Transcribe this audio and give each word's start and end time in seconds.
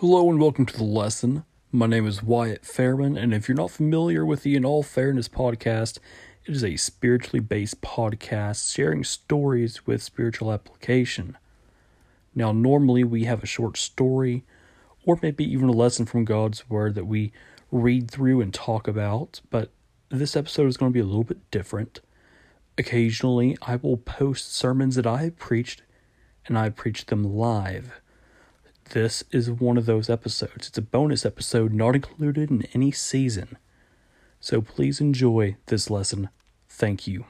Hello 0.00 0.30
and 0.30 0.40
welcome 0.40 0.64
to 0.64 0.76
the 0.76 0.84
lesson. 0.84 1.44
My 1.72 1.88
name 1.88 2.06
is 2.06 2.22
Wyatt 2.22 2.62
Fairman, 2.62 3.20
and 3.20 3.34
if 3.34 3.48
you're 3.48 3.56
not 3.56 3.72
familiar 3.72 4.24
with 4.24 4.44
the 4.44 4.54
In 4.54 4.64
All 4.64 4.84
Fairness 4.84 5.28
podcast, 5.28 5.98
it 6.46 6.54
is 6.54 6.62
a 6.62 6.76
spiritually 6.76 7.40
based 7.40 7.80
podcast 7.80 8.72
sharing 8.72 9.02
stories 9.02 9.88
with 9.88 10.00
spiritual 10.00 10.52
application. 10.52 11.36
Now, 12.32 12.52
normally 12.52 13.02
we 13.02 13.24
have 13.24 13.42
a 13.42 13.46
short 13.46 13.76
story 13.76 14.44
or 15.04 15.18
maybe 15.20 15.44
even 15.44 15.68
a 15.68 15.72
lesson 15.72 16.06
from 16.06 16.24
God's 16.24 16.70
Word 16.70 16.94
that 16.94 17.08
we 17.08 17.32
read 17.72 18.08
through 18.08 18.40
and 18.40 18.54
talk 18.54 18.86
about, 18.86 19.40
but 19.50 19.72
this 20.10 20.36
episode 20.36 20.68
is 20.68 20.76
going 20.76 20.92
to 20.92 20.94
be 20.94 21.02
a 21.02 21.04
little 21.04 21.24
bit 21.24 21.50
different. 21.50 22.02
Occasionally, 22.78 23.58
I 23.62 23.74
will 23.74 23.96
post 23.96 24.54
sermons 24.54 24.94
that 24.94 25.08
I 25.08 25.24
have 25.24 25.38
preached, 25.38 25.82
and 26.46 26.56
I 26.56 26.68
preach 26.68 27.06
them 27.06 27.24
live. 27.24 28.00
This 28.90 29.22
is 29.30 29.50
one 29.50 29.76
of 29.76 29.84
those 29.84 30.08
episodes. 30.08 30.68
It's 30.68 30.78
a 30.78 30.82
bonus 30.82 31.26
episode 31.26 31.74
not 31.74 31.94
included 31.94 32.50
in 32.50 32.66
any 32.72 32.90
season. 32.90 33.58
So 34.40 34.62
please 34.62 34.98
enjoy 34.98 35.56
this 35.66 35.90
lesson. 35.90 36.30
Thank 36.70 37.06
you. 37.06 37.26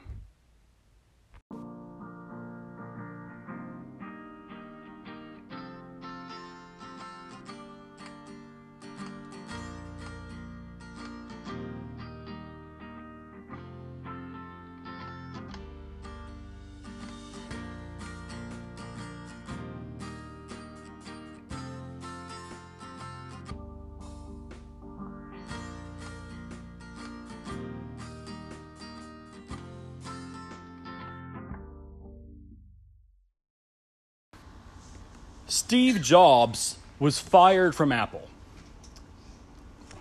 Steve 35.49 36.01
Jobs 36.03 36.77
was 36.99 37.17
fired 37.17 37.73
from 37.73 37.91
Apple. 37.91 38.27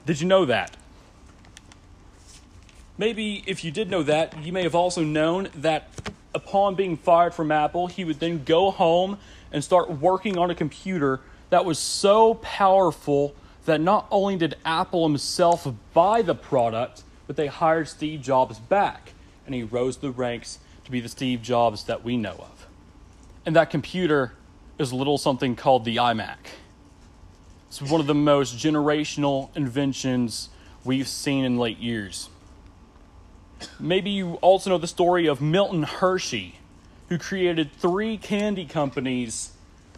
Did 0.04 0.20
you 0.20 0.27
know 0.27 0.44
that? 0.44 0.77
Maybe 2.98 3.42
if 3.46 3.64
you 3.64 3.70
did 3.70 3.91
know 3.91 4.02
that, 4.02 4.44
you 4.44 4.52
may 4.52 4.62
have 4.62 4.74
also 4.74 5.02
known 5.02 5.48
that 5.54 5.88
upon 6.34 6.74
being 6.74 6.98
fired 6.98 7.32
from 7.32 7.50
Apple, 7.50 7.86
he 7.86 8.04
would 8.04 8.20
then 8.20 8.44
go 8.44 8.70
home 8.70 9.19
and 9.50 9.64
start 9.64 9.91
working 9.91 10.36
on 10.36 10.50
a 10.50 10.54
computer 10.54 11.20
that 11.48 11.64
was 11.64 11.78
so 11.78 12.34
powerful 12.34 13.34
that 13.64 13.80
not 13.80 14.06
only 14.10 14.36
did 14.36 14.56
Apple 14.66 15.08
himself 15.08 15.66
buy 15.94 16.20
the 16.20 16.34
product, 16.34 17.04
but 17.26 17.36
they 17.36 17.46
hired 17.46 17.88
Steve 17.88 18.20
Jobs 18.20 18.58
back, 18.58 19.12
and 19.46 19.54
he 19.54 19.62
rose 19.62 19.96
the 19.96 20.10
ranks 20.10 20.58
to 20.84 20.91
be 20.91 21.00
the 21.00 21.08
Steve 21.08 21.41
Jobs 21.41 21.84
that 21.84 22.04
we 22.04 22.19
know 22.19 22.32
of. 22.32 22.66
And 23.46 23.56
that 23.56 23.70
computer 23.70 24.34
is 24.78 24.92
a 24.92 24.96
little 24.96 25.18
something 25.18 25.56
called 25.56 25.84
the 25.84 25.96
iMac. 25.96 26.36
It's 27.68 27.82
one 27.82 28.00
of 28.00 28.06
the 28.06 28.14
most 28.14 28.56
generational 28.56 29.54
inventions 29.56 30.48
we've 30.84 31.08
seen 31.08 31.44
in 31.44 31.58
late 31.58 31.78
years. 31.78 32.30
Maybe 33.78 34.10
you 34.10 34.34
also 34.34 34.70
know 34.70 34.78
the 34.78 34.86
story 34.86 35.26
of 35.26 35.40
Milton 35.40 35.82
Hershey, 35.82 36.60
who 37.08 37.18
created 37.18 37.72
three 37.72 38.16
candy 38.16 38.64
companies 38.64 39.52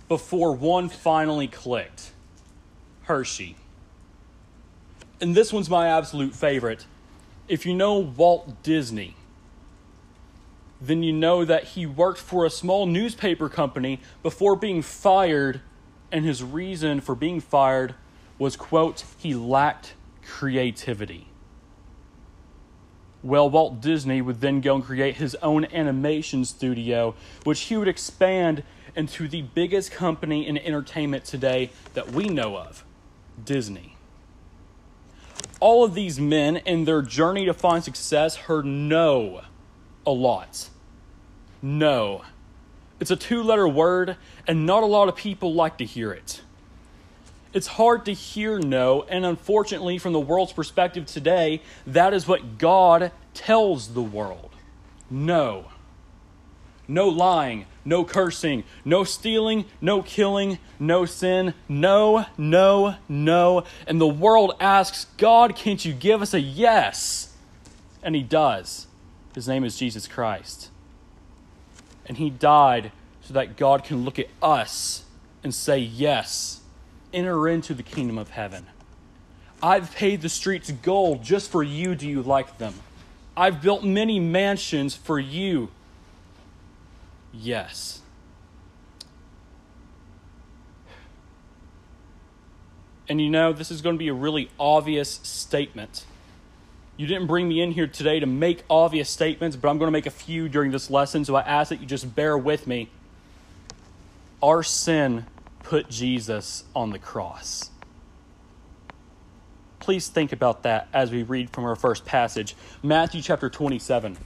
before 0.08 0.52
one 0.52 0.88
finally 0.88 1.46
clicked 1.46 2.10
Hershey. 3.02 3.56
And 5.20 5.34
this 5.34 5.52
one's 5.52 5.68
my 5.68 5.88
absolute 5.88 6.34
favorite. 6.34 6.86
If 7.46 7.66
you 7.66 7.74
know 7.74 7.98
Walt 7.98 8.62
Disney, 8.62 9.14
then 10.80 11.02
you 11.02 11.12
know 11.12 11.44
that 11.44 11.64
he 11.64 11.84
worked 11.84 12.18
for 12.18 12.44
a 12.44 12.50
small 12.50 12.86
newspaper 12.86 13.48
company 13.48 14.00
before 14.22 14.56
being 14.56 14.82
fired, 14.82 15.60
and 16.10 16.24
his 16.24 16.42
reason 16.42 17.00
for 17.00 17.14
being 17.14 17.40
fired 17.40 17.94
was, 18.38 18.56
quote, 18.56 19.04
he 19.18 19.34
lacked 19.34 19.94
creativity. 20.24 21.26
Well, 23.22 23.50
Walt 23.50 23.82
Disney 23.82 24.22
would 24.22 24.40
then 24.40 24.62
go 24.62 24.76
and 24.76 24.84
create 24.84 25.16
his 25.16 25.34
own 25.36 25.66
animation 25.66 26.46
studio, 26.46 27.14
which 27.44 27.60
he 27.62 27.76
would 27.76 27.88
expand 27.88 28.62
into 28.96 29.28
the 29.28 29.42
biggest 29.42 29.92
company 29.92 30.46
in 30.46 30.56
entertainment 30.56 31.24
today 31.26 31.70
that 31.92 32.12
we 32.12 32.28
know 32.28 32.56
of 32.56 32.84
Disney. 33.44 33.96
All 35.60 35.84
of 35.84 35.92
these 35.92 36.18
men 36.18 36.56
in 36.56 36.86
their 36.86 37.02
journey 37.02 37.44
to 37.44 37.52
find 37.52 37.84
success 37.84 38.36
heard 38.36 38.64
no 38.64 39.42
a 40.10 40.12
lot. 40.12 40.68
No. 41.62 42.22
It's 42.98 43.10
a 43.10 43.16
two 43.16 43.42
letter 43.42 43.66
word, 43.66 44.16
and 44.46 44.66
not 44.66 44.82
a 44.82 44.86
lot 44.86 45.08
of 45.08 45.16
people 45.16 45.54
like 45.54 45.78
to 45.78 45.84
hear 45.84 46.12
it. 46.12 46.42
It's 47.52 47.66
hard 47.66 48.04
to 48.04 48.12
hear 48.12 48.58
no, 48.58 49.02
and 49.08 49.24
unfortunately, 49.24 49.98
from 49.98 50.12
the 50.12 50.20
world's 50.20 50.52
perspective 50.52 51.06
today, 51.06 51.62
that 51.86 52.14
is 52.14 52.28
what 52.28 52.58
God 52.58 53.10
tells 53.34 53.94
the 53.94 54.02
world. 54.02 54.50
No. 55.10 55.66
No 56.86 57.08
lying, 57.08 57.66
no 57.84 58.04
cursing, 58.04 58.64
no 58.84 59.04
stealing, 59.04 59.64
no 59.80 60.02
killing, 60.02 60.58
no 60.78 61.04
sin, 61.04 61.54
no, 61.68 62.26
no, 62.36 62.96
no. 63.08 63.64
And 63.86 64.00
the 64.00 64.08
world 64.08 64.54
asks, 64.60 65.06
God, 65.16 65.56
can't 65.56 65.84
you 65.84 65.92
give 65.92 66.20
us 66.20 66.34
a 66.34 66.40
yes? 66.40 67.34
And 68.02 68.14
He 68.14 68.22
does. 68.22 68.86
His 69.34 69.46
name 69.46 69.64
is 69.64 69.76
Jesus 69.78 70.06
Christ. 70.06 70.70
And 72.06 72.16
He 72.16 72.30
died 72.30 72.92
so 73.22 73.34
that 73.34 73.56
God 73.56 73.84
can 73.84 74.04
look 74.04 74.18
at 74.18 74.28
us 74.42 75.04
and 75.42 75.54
say, 75.54 75.78
Yes, 75.78 76.60
enter 77.12 77.48
into 77.48 77.74
the 77.74 77.82
kingdom 77.82 78.18
of 78.18 78.30
heaven. 78.30 78.66
I've 79.62 79.94
paid 79.94 80.22
the 80.22 80.28
streets 80.28 80.70
gold 80.70 81.22
just 81.22 81.50
for 81.50 81.62
you. 81.62 81.94
Do 81.94 82.08
you 82.08 82.22
like 82.22 82.58
them? 82.58 82.74
I've 83.36 83.62
built 83.62 83.84
many 83.84 84.18
mansions 84.18 84.94
for 84.94 85.18
you. 85.18 85.70
Yes. 87.32 88.00
And 93.08 93.20
you 93.20 93.28
know, 93.28 93.52
this 93.52 93.70
is 93.70 93.82
going 93.82 93.96
to 93.96 93.98
be 93.98 94.08
a 94.08 94.14
really 94.14 94.50
obvious 94.58 95.20
statement. 95.22 96.04
You 97.00 97.06
didn't 97.06 97.28
bring 97.28 97.48
me 97.48 97.62
in 97.62 97.72
here 97.72 97.86
today 97.86 98.20
to 98.20 98.26
make 98.26 98.62
obvious 98.68 99.08
statements, 99.08 99.56
but 99.56 99.70
I'm 99.70 99.78
going 99.78 99.86
to 99.86 99.90
make 99.90 100.04
a 100.04 100.10
few 100.10 100.50
during 100.50 100.70
this 100.70 100.90
lesson, 100.90 101.24
so 101.24 101.34
I 101.34 101.40
ask 101.40 101.70
that 101.70 101.80
you 101.80 101.86
just 101.86 102.14
bear 102.14 102.36
with 102.36 102.66
me. 102.66 102.90
Our 104.42 104.62
sin 104.62 105.24
put 105.62 105.88
Jesus 105.88 106.64
on 106.76 106.90
the 106.90 106.98
cross. 106.98 107.70
Please 109.78 110.08
think 110.08 110.30
about 110.30 110.62
that 110.64 110.88
as 110.92 111.10
we 111.10 111.22
read 111.22 111.48
from 111.48 111.64
our 111.64 111.74
first 111.74 112.04
passage, 112.04 112.54
Matthew 112.82 113.22
chapter 113.22 113.48
27. 113.48 114.18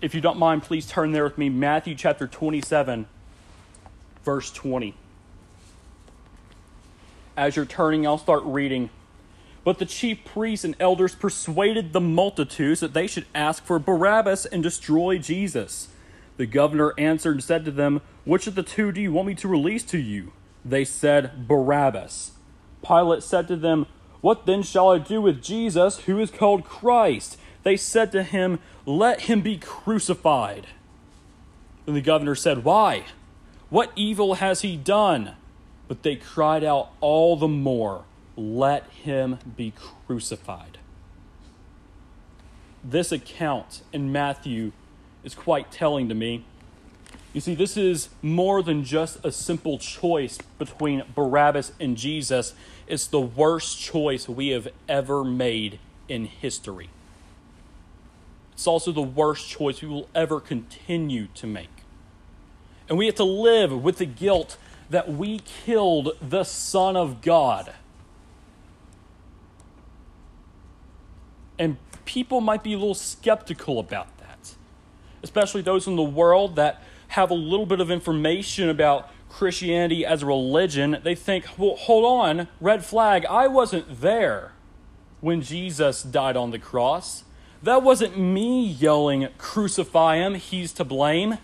If 0.00 0.14
you 0.14 0.20
don't 0.20 0.38
mind, 0.38 0.62
please 0.62 0.86
turn 0.86 1.10
there 1.10 1.24
with 1.24 1.36
me, 1.36 1.48
Matthew 1.48 1.96
chapter 1.96 2.28
27, 2.28 3.08
verse 4.24 4.52
20. 4.52 4.94
As 7.36 7.56
you're 7.56 7.66
turning, 7.66 8.06
I'll 8.06 8.16
start 8.16 8.44
reading 8.44 8.90
but 9.70 9.78
the 9.78 9.86
chief 9.86 10.24
priests 10.24 10.64
and 10.64 10.74
elders 10.80 11.14
persuaded 11.14 11.92
the 11.92 12.00
multitudes 12.00 12.80
that 12.80 12.92
they 12.92 13.06
should 13.06 13.24
ask 13.36 13.64
for 13.64 13.78
Barabbas 13.78 14.44
and 14.46 14.64
destroy 14.64 15.16
Jesus. 15.16 15.90
The 16.38 16.46
governor 16.46 16.92
answered 16.98 17.34
and 17.36 17.44
said 17.44 17.64
to 17.66 17.70
them, 17.70 18.00
Which 18.24 18.48
of 18.48 18.56
the 18.56 18.64
two 18.64 18.90
do 18.90 19.00
you 19.00 19.12
want 19.12 19.28
me 19.28 19.36
to 19.36 19.46
release 19.46 19.84
to 19.84 19.98
you? 19.98 20.32
They 20.64 20.84
said, 20.84 21.46
Barabbas. 21.46 22.32
Pilate 22.84 23.22
said 23.22 23.46
to 23.46 23.54
them, 23.54 23.86
What 24.20 24.44
then 24.44 24.64
shall 24.64 24.90
I 24.90 24.98
do 24.98 25.22
with 25.22 25.40
Jesus, 25.40 26.00
who 26.00 26.18
is 26.18 26.32
called 26.32 26.64
Christ? 26.64 27.38
They 27.62 27.76
said 27.76 28.10
to 28.10 28.24
him, 28.24 28.58
Let 28.84 29.20
him 29.20 29.40
be 29.40 29.56
crucified. 29.56 30.66
Then 31.86 31.94
the 31.94 32.00
governor 32.00 32.34
said, 32.34 32.64
Why? 32.64 33.04
What 33.68 33.92
evil 33.94 34.34
has 34.34 34.62
he 34.62 34.76
done? 34.76 35.36
But 35.86 36.02
they 36.02 36.16
cried 36.16 36.64
out 36.64 36.88
all 37.00 37.36
the 37.36 37.46
more 37.46 38.02
let 38.40 38.88
him 38.90 39.38
be 39.56 39.72
crucified. 40.06 40.78
This 42.82 43.12
account 43.12 43.82
in 43.92 44.10
Matthew 44.10 44.72
is 45.22 45.34
quite 45.34 45.70
telling 45.70 46.08
to 46.08 46.14
me. 46.14 46.44
You 47.32 47.40
see, 47.40 47.54
this 47.54 47.76
is 47.76 48.08
more 48.22 48.62
than 48.62 48.82
just 48.82 49.24
a 49.24 49.30
simple 49.30 49.78
choice 49.78 50.38
between 50.58 51.04
Barabbas 51.14 51.72
and 51.78 51.96
Jesus. 51.96 52.54
It's 52.86 53.06
the 53.06 53.20
worst 53.20 53.78
choice 53.78 54.28
we 54.28 54.48
have 54.48 54.68
ever 54.88 55.22
made 55.22 55.78
in 56.08 56.24
history. 56.24 56.88
It's 58.54 58.66
also 58.66 58.90
the 58.90 59.02
worst 59.02 59.48
choice 59.48 59.82
we 59.82 59.88
will 59.88 60.08
ever 60.14 60.40
continue 60.40 61.28
to 61.34 61.46
make. 61.46 61.68
And 62.88 62.98
we 62.98 63.06
have 63.06 63.14
to 63.16 63.24
live 63.24 63.72
with 63.72 63.98
the 63.98 64.06
guilt 64.06 64.56
that 64.90 65.12
we 65.12 65.38
killed 65.64 66.10
the 66.20 66.42
Son 66.42 66.96
of 66.96 67.22
God. 67.22 67.72
And 71.60 71.76
people 72.06 72.40
might 72.40 72.62
be 72.62 72.72
a 72.72 72.78
little 72.78 72.94
skeptical 72.94 73.78
about 73.78 74.16
that, 74.18 74.54
especially 75.22 75.60
those 75.60 75.86
in 75.86 75.94
the 75.94 76.02
world 76.02 76.56
that 76.56 76.82
have 77.08 77.30
a 77.30 77.34
little 77.34 77.66
bit 77.66 77.80
of 77.80 77.90
information 77.90 78.70
about 78.70 79.10
Christianity 79.28 80.06
as 80.06 80.22
a 80.22 80.26
religion. 80.26 80.96
They 81.04 81.14
think, 81.14 81.44
well, 81.58 81.76
hold 81.76 82.06
on, 82.06 82.48
red 82.62 82.82
flag, 82.82 83.26
I 83.26 83.46
wasn't 83.46 84.00
there 84.00 84.52
when 85.20 85.42
Jesus 85.42 86.02
died 86.02 86.34
on 86.34 86.50
the 86.50 86.58
cross. 86.58 87.24
That 87.62 87.82
wasn't 87.82 88.18
me 88.18 88.66
yelling, 88.66 89.28
crucify 89.36 90.16
him, 90.16 90.36
he's 90.36 90.72
to 90.72 90.84
blame. 90.84 91.36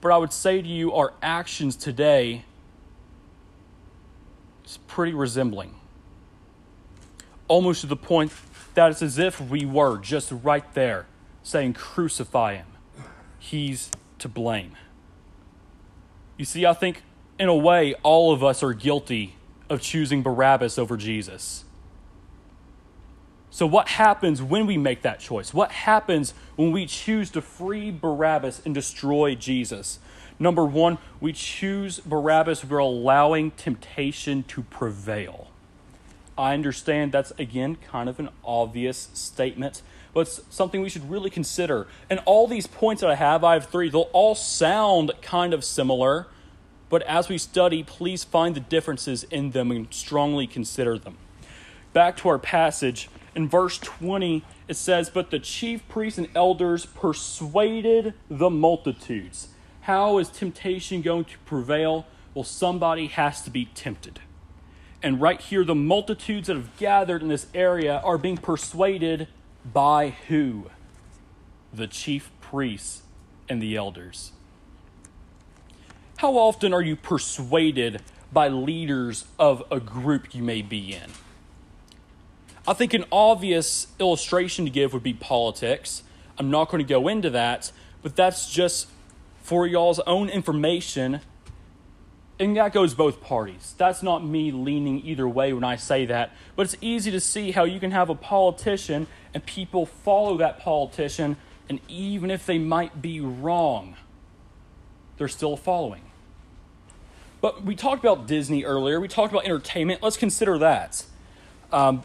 But 0.00 0.12
I 0.12 0.16
would 0.16 0.32
say 0.32 0.62
to 0.62 0.68
you, 0.68 0.92
our 0.92 1.12
actions 1.20 1.74
today 1.74 2.44
is 4.64 4.78
pretty 4.86 5.12
resembling. 5.12 5.74
Almost 7.48 7.80
to 7.82 7.86
the 7.86 7.96
point 7.96 8.32
that 8.74 8.90
it's 8.90 9.02
as 9.02 9.18
if 9.18 9.40
we 9.40 9.64
were 9.64 9.98
just 9.98 10.30
right 10.30 10.72
there 10.74 11.06
saying, 11.42 11.72
crucify 11.72 12.56
him. 12.56 12.66
He's 13.38 13.90
to 14.18 14.28
blame. 14.28 14.76
You 16.36 16.44
see, 16.44 16.66
I 16.66 16.74
think 16.74 17.02
in 17.38 17.48
a 17.48 17.54
way, 17.54 17.94
all 18.02 18.32
of 18.32 18.42
us 18.44 18.62
are 18.62 18.72
guilty 18.72 19.36
of 19.70 19.80
choosing 19.80 20.22
Barabbas 20.22 20.78
over 20.78 20.96
Jesus. 20.96 21.64
So, 23.50 23.66
what 23.66 23.88
happens 23.88 24.42
when 24.42 24.66
we 24.66 24.76
make 24.76 25.02
that 25.02 25.20
choice? 25.20 25.54
What 25.54 25.70
happens 25.70 26.34
when 26.56 26.70
we 26.72 26.86
choose 26.86 27.30
to 27.30 27.42
free 27.42 27.90
Barabbas 27.90 28.62
and 28.64 28.74
destroy 28.74 29.34
Jesus? 29.34 29.98
Number 30.38 30.64
one, 30.64 30.98
we 31.20 31.32
choose 31.32 31.98
Barabbas, 32.00 32.64
we're 32.64 32.78
allowing 32.78 33.50
temptation 33.52 34.44
to 34.44 34.62
prevail. 34.62 35.48
I 36.38 36.54
understand 36.54 37.10
that's, 37.10 37.32
again, 37.38 37.76
kind 37.76 38.08
of 38.08 38.20
an 38.20 38.28
obvious 38.44 39.08
statement, 39.12 39.82
but 40.14 40.20
it's 40.20 40.40
something 40.50 40.80
we 40.80 40.88
should 40.88 41.10
really 41.10 41.30
consider. 41.30 41.88
And 42.08 42.20
all 42.24 42.46
these 42.46 42.68
points 42.68 43.02
that 43.02 43.10
I 43.10 43.16
have, 43.16 43.42
I 43.42 43.54
have 43.54 43.66
three, 43.66 43.90
they'll 43.90 44.10
all 44.12 44.36
sound 44.36 45.10
kind 45.20 45.52
of 45.52 45.64
similar, 45.64 46.28
but 46.88 47.02
as 47.02 47.28
we 47.28 47.38
study, 47.38 47.82
please 47.82 48.22
find 48.22 48.54
the 48.54 48.60
differences 48.60 49.24
in 49.24 49.50
them 49.50 49.72
and 49.72 49.92
strongly 49.92 50.46
consider 50.46 50.96
them. 50.96 51.18
Back 51.92 52.16
to 52.18 52.28
our 52.28 52.38
passage 52.38 53.08
in 53.34 53.48
verse 53.48 53.78
20, 53.78 54.44
it 54.68 54.76
says, 54.76 55.10
But 55.10 55.30
the 55.30 55.40
chief 55.40 55.86
priests 55.88 56.18
and 56.18 56.28
elders 56.34 56.86
persuaded 56.86 58.14
the 58.30 58.48
multitudes. 58.48 59.48
How 59.82 60.18
is 60.18 60.28
temptation 60.28 61.02
going 61.02 61.24
to 61.24 61.38
prevail? 61.44 62.06
Well, 62.32 62.44
somebody 62.44 63.08
has 63.08 63.42
to 63.42 63.50
be 63.50 63.66
tempted. 63.66 64.20
And 65.02 65.20
right 65.20 65.40
here, 65.40 65.64
the 65.64 65.74
multitudes 65.74 66.48
that 66.48 66.56
have 66.56 66.76
gathered 66.76 67.22
in 67.22 67.28
this 67.28 67.46
area 67.54 68.00
are 68.04 68.18
being 68.18 68.36
persuaded 68.36 69.28
by 69.64 70.10
who? 70.28 70.70
The 71.72 71.86
chief 71.86 72.30
priests 72.40 73.02
and 73.48 73.62
the 73.62 73.76
elders. 73.76 74.32
How 76.16 76.32
often 76.32 76.74
are 76.74 76.82
you 76.82 76.96
persuaded 76.96 78.02
by 78.32 78.48
leaders 78.48 79.24
of 79.38 79.62
a 79.70 79.78
group 79.78 80.34
you 80.34 80.42
may 80.42 80.62
be 80.62 80.92
in? 80.94 81.12
I 82.66 82.72
think 82.72 82.92
an 82.92 83.04
obvious 83.12 83.86
illustration 83.98 84.64
to 84.64 84.70
give 84.70 84.92
would 84.92 85.02
be 85.02 85.14
politics. 85.14 86.02
I'm 86.38 86.50
not 86.50 86.70
going 86.70 86.84
to 86.84 86.88
go 86.88 87.08
into 87.08 87.30
that, 87.30 87.70
but 88.02 88.16
that's 88.16 88.50
just 88.50 88.88
for 89.42 89.66
y'all's 89.66 90.00
own 90.00 90.28
information. 90.28 91.20
And 92.40 92.56
that 92.56 92.72
goes 92.72 92.94
both 92.94 93.20
parties. 93.20 93.74
That's 93.78 94.02
not 94.02 94.24
me 94.24 94.52
leaning 94.52 95.04
either 95.04 95.28
way 95.28 95.52
when 95.52 95.64
I 95.64 95.76
say 95.76 96.06
that, 96.06 96.32
but 96.54 96.62
it's 96.62 96.76
easy 96.80 97.10
to 97.10 97.20
see 97.20 97.50
how 97.50 97.64
you 97.64 97.80
can 97.80 97.90
have 97.90 98.10
a 98.10 98.14
politician 98.14 99.08
and 99.34 99.44
people 99.44 99.86
follow 99.86 100.36
that 100.38 100.58
politician, 100.60 101.36
and 101.68 101.80
even 101.88 102.30
if 102.30 102.46
they 102.46 102.58
might 102.58 103.02
be 103.02 103.20
wrong, 103.20 103.96
they're 105.16 105.28
still 105.28 105.56
following. 105.56 106.02
But 107.40 107.62
we 107.62 107.76
talked 107.76 108.02
about 108.02 108.26
Disney 108.26 108.64
earlier. 108.64 109.00
We 109.00 109.08
talked 109.08 109.32
about 109.32 109.44
entertainment. 109.44 110.02
Let's 110.02 110.16
consider 110.16 110.58
that. 110.58 111.04
Um, 111.72 112.02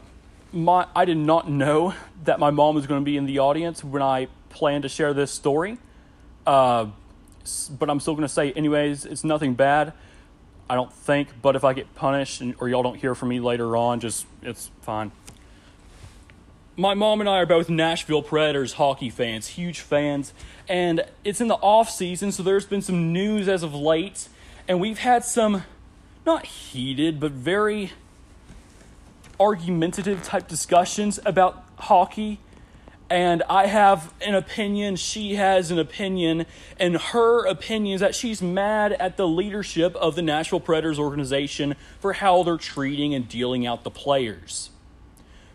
my, 0.51 0.85
I 0.95 1.05
did 1.05 1.17
not 1.17 1.49
know 1.49 1.95
that 2.25 2.39
my 2.39 2.51
mom 2.51 2.75
was 2.75 2.85
going 2.85 3.01
to 3.01 3.05
be 3.05 3.17
in 3.17 3.25
the 3.25 3.39
audience 3.39 3.83
when 3.83 4.03
I 4.03 4.27
planned 4.49 4.83
to 4.83 4.89
share 4.89 5.13
this 5.13 5.31
story. 5.31 5.77
Uh, 6.45 6.87
but 7.71 7.89
I'm 7.89 7.99
still 7.99 8.13
going 8.13 8.27
to 8.27 8.33
say, 8.33 8.51
anyways, 8.51 9.05
it's 9.05 9.23
nothing 9.23 9.55
bad. 9.55 9.93
I 10.69 10.75
don't 10.75 10.91
think, 10.91 11.29
but 11.41 11.55
if 11.55 11.63
I 11.63 11.73
get 11.73 11.93
punished 11.95 12.41
and, 12.41 12.55
or 12.59 12.69
y'all 12.69 12.83
don't 12.83 12.97
hear 12.97 13.15
from 13.15 13.29
me 13.29 13.39
later 13.39 13.75
on, 13.75 13.99
just 13.99 14.25
it's 14.41 14.71
fine. 14.81 15.11
My 16.75 16.95
mom 16.95 17.19
and 17.19 17.29
I 17.29 17.37
are 17.37 17.45
both 17.45 17.69
Nashville 17.69 18.23
Predators 18.23 18.73
hockey 18.73 19.09
fans, 19.09 19.47
huge 19.47 19.81
fans, 19.81 20.33
and 20.67 21.05
it's 21.23 21.39
in 21.39 21.47
the 21.47 21.55
off 21.55 21.89
season, 21.89 22.31
so 22.31 22.41
there's 22.41 22.65
been 22.65 22.81
some 22.81 23.13
news 23.13 23.47
as 23.47 23.61
of 23.61 23.75
late, 23.75 24.27
and 24.67 24.79
we've 24.79 24.99
had 24.99 25.23
some 25.23 25.63
not 26.25 26.45
heated, 26.45 27.19
but 27.19 27.31
very 27.31 27.91
argumentative 29.39 30.23
type 30.23 30.47
discussions 30.47 31.19
about 31.25 31.63
hockey. 31.77 32.39
And 33.13 33.43
I 33.47 33.67
have 33.67 34.11
an 34.21 34.33
opinion, 34.33 34.95
she 34.95 35.35
has 35.35 35.69
an 35.69 35.77
opinion, 35.77 36.47
and 36.79 36.97
her 36.97 37.45
opinion 37.45 37.93
is 37.93 38.01
that 38.01 38.15
she's 38.15 38.41
mad 38.41 38.93
at 38.93 39.17
the 39.17 39.27
leadership 39.27 39.95
of 39.97 40.15
the 40.15 40.23
Nashville 40.23 40.59
Predators 40.59 40.97
organization 40.97 41.75
for 41.99 42.13
how 42.13 42.41
they're 42.41 42.57
treating 42.57 43.13
and 43.13 43.29
dealing 43.29 43.67
out 43.67 43.83
the 43.83 43.91
players. 43.91 44.71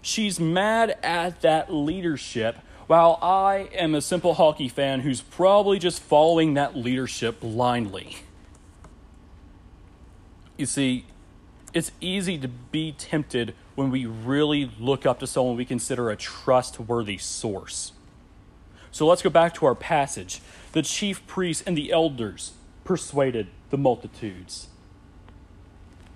She's 0.00 0.38
mad 0.38 0.98
at 1.02 1.40
that 1.40 1.74
leadership, 1.74 2.58
while 2.86 3.18
I 3.20 3.68
am 3.74 3.92
a 3.92 4.02
simple 4.02 4.34
hockey 4.34 4.68
fan 4.68 5.00
who's 5.00 5.20
probably 5.20 5.80
just 5.80 6.00
following 6.00 6.54
that 6.54 6.76
leadership 6.76 7.40
blindly. 7.40 8.18
You 10.56 10.66
see, 10.66 11.06
it's 11.74 11.90
easy 12.00 12.38
to 12.38 12.46
be 12.46 12.92
tempted 12.92 13.52
when 13.78 13.92
we 13.92 14.04
really 14.06 14.68
look 14.80 15.06
up 15.06 15.20
to 15.20 15.26
someone 15.28 15.56
we 15.56 15.64
consider 15.64 16.10
a 16.10 16.16
trustworthy 16.16 17.16
source. 17.16 17.92
So 18.90 19.06
let's 19.06 19.22
go 19.22 19.30
back 19.30 19.54
to 19.54 19.66
our 19.66 19.76
passage. 19.76 20.40
The 20.72 20.82
chief 20.82 21.24
priests 21.28 21.62
and 21.64 21.78
the 21.78 21.92
elders 21.92 22.54
persuaded 22.82 23.46
the 23.70 23.78
multitudes. 23.78 24.66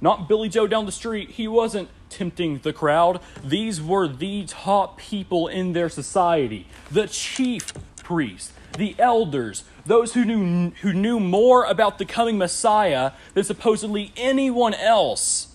Not 0.00 0.28
Billy 0.28 0.48
Joe 0.48 0.66
down 0.66 0.86
the 0.86 0.92
street. 0.92 1.30
He 1.30 1.46
wasn't 1.46 1.88
tempting 2.10 2.58
the 2.58 2.72
crowd. 2.72 3.20
These 3.44 3.80
were 3.80 4.08
the 4.08 4.44
top 4.46 4.98
people 4.98 5.46
in 5.46 5.72
their 5.72 5.88
society. 5.88 6.66
The 6.90 7.06
chief 7.06 7.72
priests, 8.02 8.52
the 8.76 8.96
elders, 8.98 9.62
those 9.86 10.14
who 10.14 10.24
knew, 10.24 10.70
who 10.80 10.92
knew 10.92 11.20
more 11.20 11.64
about 11.66 11.98
the 11.98 12.06
coming 12.06 12.38
Messiah 12.38 13.12
than 13.34 13.44
supposedly 13.44 14.12
anyone 14.16 14.74
else 14.74 15.51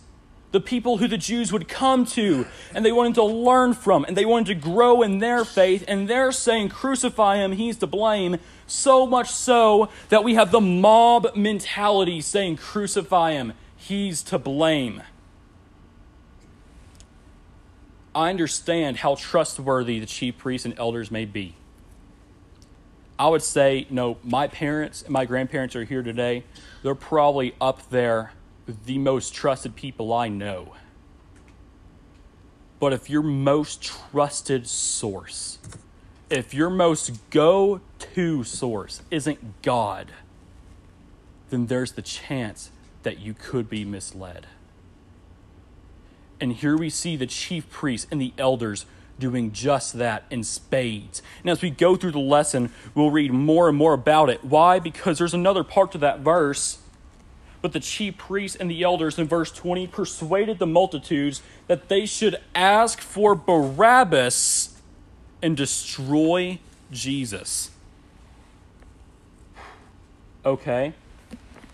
the 0.51 0.61
people 0.61 0.97
who 0.97 1.07
the 1.07 1.17
Jews 1.17 1.51
would 1.51 1.67
come 1.67 2.05
to 2.05 2.45
and 2.73 2.85
they 2.85 2.91
wanted 2.91 3.15
to 3.15 3.23
learn 3.23 3.73
from 3.73 4.05
and 4.05 4.15
they 4.15 4.25
wanted 4.25 4.47
to 4.47 4.55
grow 4.55 5.01
in 5.01 5.19
their 5.19 5.43
faith 5.43 5.83
and 5.87 6.07
they're 6.07 6.31
saying 6.31 6.69
crucify 6.69 7.37
him 7.37 7.51
he's 7.51 7.77
to 7.77 7.87
blame. 7.87 8.37
So 8.65 9.05
much 9.05 9.29
so 9.29 9.89
that 10.09 10.23
we 10.23 10.35
have 10.35 10.51
the 10.51 10.61
mob 10.61 11.35
mentality 11.35 12.21
saying 12.21 12.57
crucify 12.57 13.33
him 13.33 13.53
he's 13.75 14.23
to 14.23 14.39
blame. 14.39 15.03
I 18.15 18.29
understand 18.29 18.97
how 18.97 19.15
trustworthy 19.15 19.99
the 19.99 20.05
chief 20.05 20.37
priests 20.37 20.65
and 20.65 20.77
elders 20.79 21.11
may 21.11 21.25
be. 21.25 21.55
I 23.19 23.27
would 23.27 23.43
say 23.43 23.85
no 23.89 24.17
my 24.23 24.47
parents 24.47 25.01
and 25.01 25.11
my 25.11 25.25
grandparents 25.25 25.75
are 25.75 25.83
here 25.83 26.03
today. 26.03 26.43
They're 26.83 26.95
probably 26.95 27.53
up 27.59 27.89
there 27.89 28.31
the 28.85 28.97
most 28.97 29.33
trusted 29.33 29.75
people 29.75 30.13
I 30.13 30.27
know. 30.27 30.73
But 32.79 32.93
if 32.93 33.09
your 33.09 33.23
most 33.23 33.81
trusted 33.81 34.67
source, 34.67 35.57
if 36.29 36.53
your 36.53 36.69
most 36.69 37.29
go 37.29 37.81
to 38.15 38.43
source 38.43 39.01
isn't 39.09 39.61
God, 39.61 40.11
then 41.49 41.67
there's 41.67 41.93
the 41.93 42.01
chance 42.01 42.71
that 43.03 43.19
you 43.19 43.33
could 43.33 43.69
be 43.69 43.85
misled. 43.85 44.47
And 46.39 46.53
here 46.53 46.77
we 46.77 46.89
see 46.89 47.15
the 47.15 47.25
chief 47.25 47.69
priests 47.69 48.05
and 48.11 48.21
the 48.21 48.33
elders 48.37 48.85
doing 49.17 49.51
just 49.51 49.93
that 49.93 50.25
in 50.29 50.43
spades. 50.43 51.23
And 51.41 51.49
as 51.49 51.63
we 51.63 51.71
go 51.71 51.95
through 51.95 52.11
the 52.11 52.19
lesson, 52.19 52.71
we'll 52.93 53.09
read 53.09 53.31
more 53.31 53.69
and 53.69 53.77
more 53.77 53.93
about 53.93 54.29
it. 54.29 54.43
Why? 54.43 54.77
Because 54.77 55.17
there's 55.17 55.33
another 55.33 55.63
part 55.63 55.91
to 55.93 55.97
that 55.99 56.19
verse 56.19 56.79
but 57.61 57.73
the 57.73 57.79
chief 57.79 58.17
priests 58.17 58.55
and 58.55 58.69
the 58.69 58.83
elders 58.83 59.17
in 59.17 59.27
verse 59.27 59.51
20 59.51 59.87
persuaded 59.87 60.59
the 60.59 60.67
multitudes 60.67 61.41
that 61.67 61.89
they 61.89 62.05
should 62.05 62.37
ask 62.53 63.01
for 63.01 63.35
Barabbas 63.35 64.79
and 65.41 65.57
destroy 65.57 66.59
Jesus. 66.91 67.71
Okay. 70.45 70.93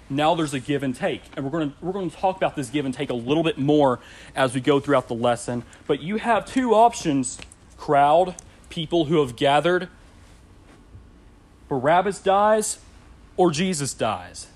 now 0.10 0.36
there's 0.36 0.54
a 0.54 0.60
give 0.60 0.84
and 0.84 0.96
take. 0.96 1.22
And 1.36 1.46
we're 1.46 1.52
going 1.52 1.72
to 1.72 1.75
we're 1.82 1.92
going 1.92 2.10
to 2.10 2.16
talk 2.16 2.38
about 2.38 2.56
this 2.56 2.70
give 2.70 2.86
and 2.86 2.94
take 2.94 3.10
a 3.10 3.16
little 3.16 3.44
bit 3.44 3.58
more 3.58 4.00
as 4.36 4.54
we 4.54 4.62
go 4.62 4.80
throughout 4.80 5.08
the 5.08 5.16
lesson. 5.16 5.63
But 5.88 6.02
you 6.02 6.18
have 6.18 6.46
two 6.46 6.74
options, 6.74 7.38
crowd, 7.78 8.36
people 8.70 9.06
who 9.06 9.20
have 9.20 9.36
gathered. 9.36 9.90
Barabbas 11.70 12.20
dies 12.20 12.80
or 13.38 13.52
Jesus 13.52 13.94
dies. 13.94 14.48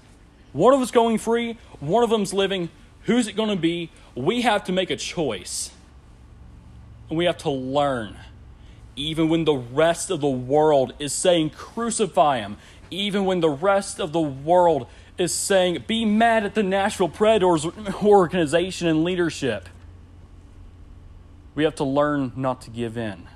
One 0.53 0.73
of 0.73 0.81
us 0.81 0.91
going 0.91 1.17
free, 1.17 1.57
one 1.79 2.03
of 2.03 2.09
them's 2.09 2.33
living. 2.33 2.69
Who's 3.03 3.27
it 3.27 3.35
going 3.35 3.49
to 3.49 3.55
be? 3.55 3.91
We 4.15 4.41
have 4.41 4.63
to 4.65 4.71
make 4.71 4.89
a 4.89 4.95
choice. 4.95 5.71
And 7.09 7.17
we 7.17 7.25
have 7.25 7.37
to 7.39 7.49
learn. 7.49 8.17
Even 8.95 9.29
when 9.29 9.45
the 9.45 9.55
rest 9.55 10.09
of 10.09 10.21
the 10.21 10.27
world 10.27 10.93
is 10.99 11.13
saying, 11.13 11.51
crucify 11.51 12.39
him, 12.39 12.57
even 12.89 13.25
when 13.25 13.39
the 13.39 13.49
rest 13.49 13.99
of 13.99 14.11
the 14.11 14.21
world 14.21 14.87
is 15.17 15.33
saying, 15.33 15.83
be 15.87 16.05
mad 16.05 16.45
at 16.45 16.55
the 16.55 16.63
Nashville 16.63 17.09
Predators 17.09 17.65
organization 18.03 18.87
and 18.87 19.03
leadership. 19.03 19.69
We 21.55 21.63
have 21.63 21.75
to 21.75 21.83
learn 21.83 22.33
not 22.35 22.61
to 22.63 22.69
give 22.69 22.97
in. 22.97 23.27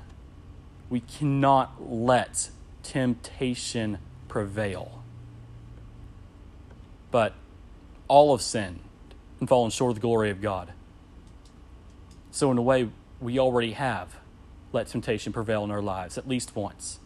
We 0.89 1.00
cannot 1.00 1.91
let 1.91 2.50
temptation 2.84 4.00
prevail. 4.27 5.00
But 7.12 7.34
all 8.08 8.36
have 8.36 8.41
sinned 8.41 8.80
and 9.39 9.48
fallen 9.48 9.72
short 9.72 9.91
of 9.91 9.96
the 9.96 10.01
glory 10.01 10.30
of 10.30 10.41
God. 10.41 10.74
So, 12.32 12.51
in 12.51 12.58
a 12.58 12.62
way, 12.62 12.89
we 13.20 13.38
already 13.38 13.74
have 13.74 14.15
let 14.74 14.88
temptation 14.88 15.34
prevail 15.34 15.63
in 15.63 15.72
our 15.72 15.82
lives 15.82 16.18
at 16.18 16.27
least 16.27 16.56
once. 16.56 17.00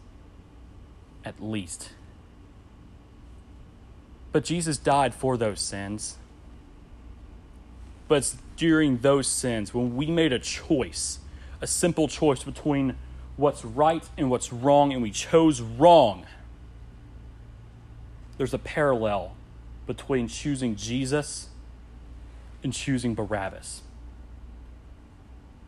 At 1.24 1.42
least. 1.42 1.90
But 4.32 4.44
Jesus 4.44 4.78
died 4.78 5.14
for 5.14 5.36
those 5.36 5.60
sins. 5.60 6.16
But 8.08 8.18
it's 8.18 8.36
during 8.56 8.98
those 8.98 9.26
sins 9.26 9.74
when 9.74 9.96
we 9.96 10.06
made 10.06 10.32
a 10.32 10.38
choice, 10.38 11.18
a 11.60 11.66
simple 11.66 12.08
choice 12.08 12.44
between 12.44 12.96
what's 13.36 13.64
right 13.64 14.04
and 14.16 14.30
what's 14.30 14.52
wrong, 14.52 14.92
and 14.92 15.02
we 15.02 15.10
chose 15.10 15.60
wrong. 15.60 16.26
There's 18.38 18.54
a 18.54 18.58
parallel 18.58 19.35
between 19.86 20.28
choosing 20.28 20.76
Jesus 20.76 21.48
and 22.62 22.72
choosing 22.72 23.14
Barabbas. 23.14 23.82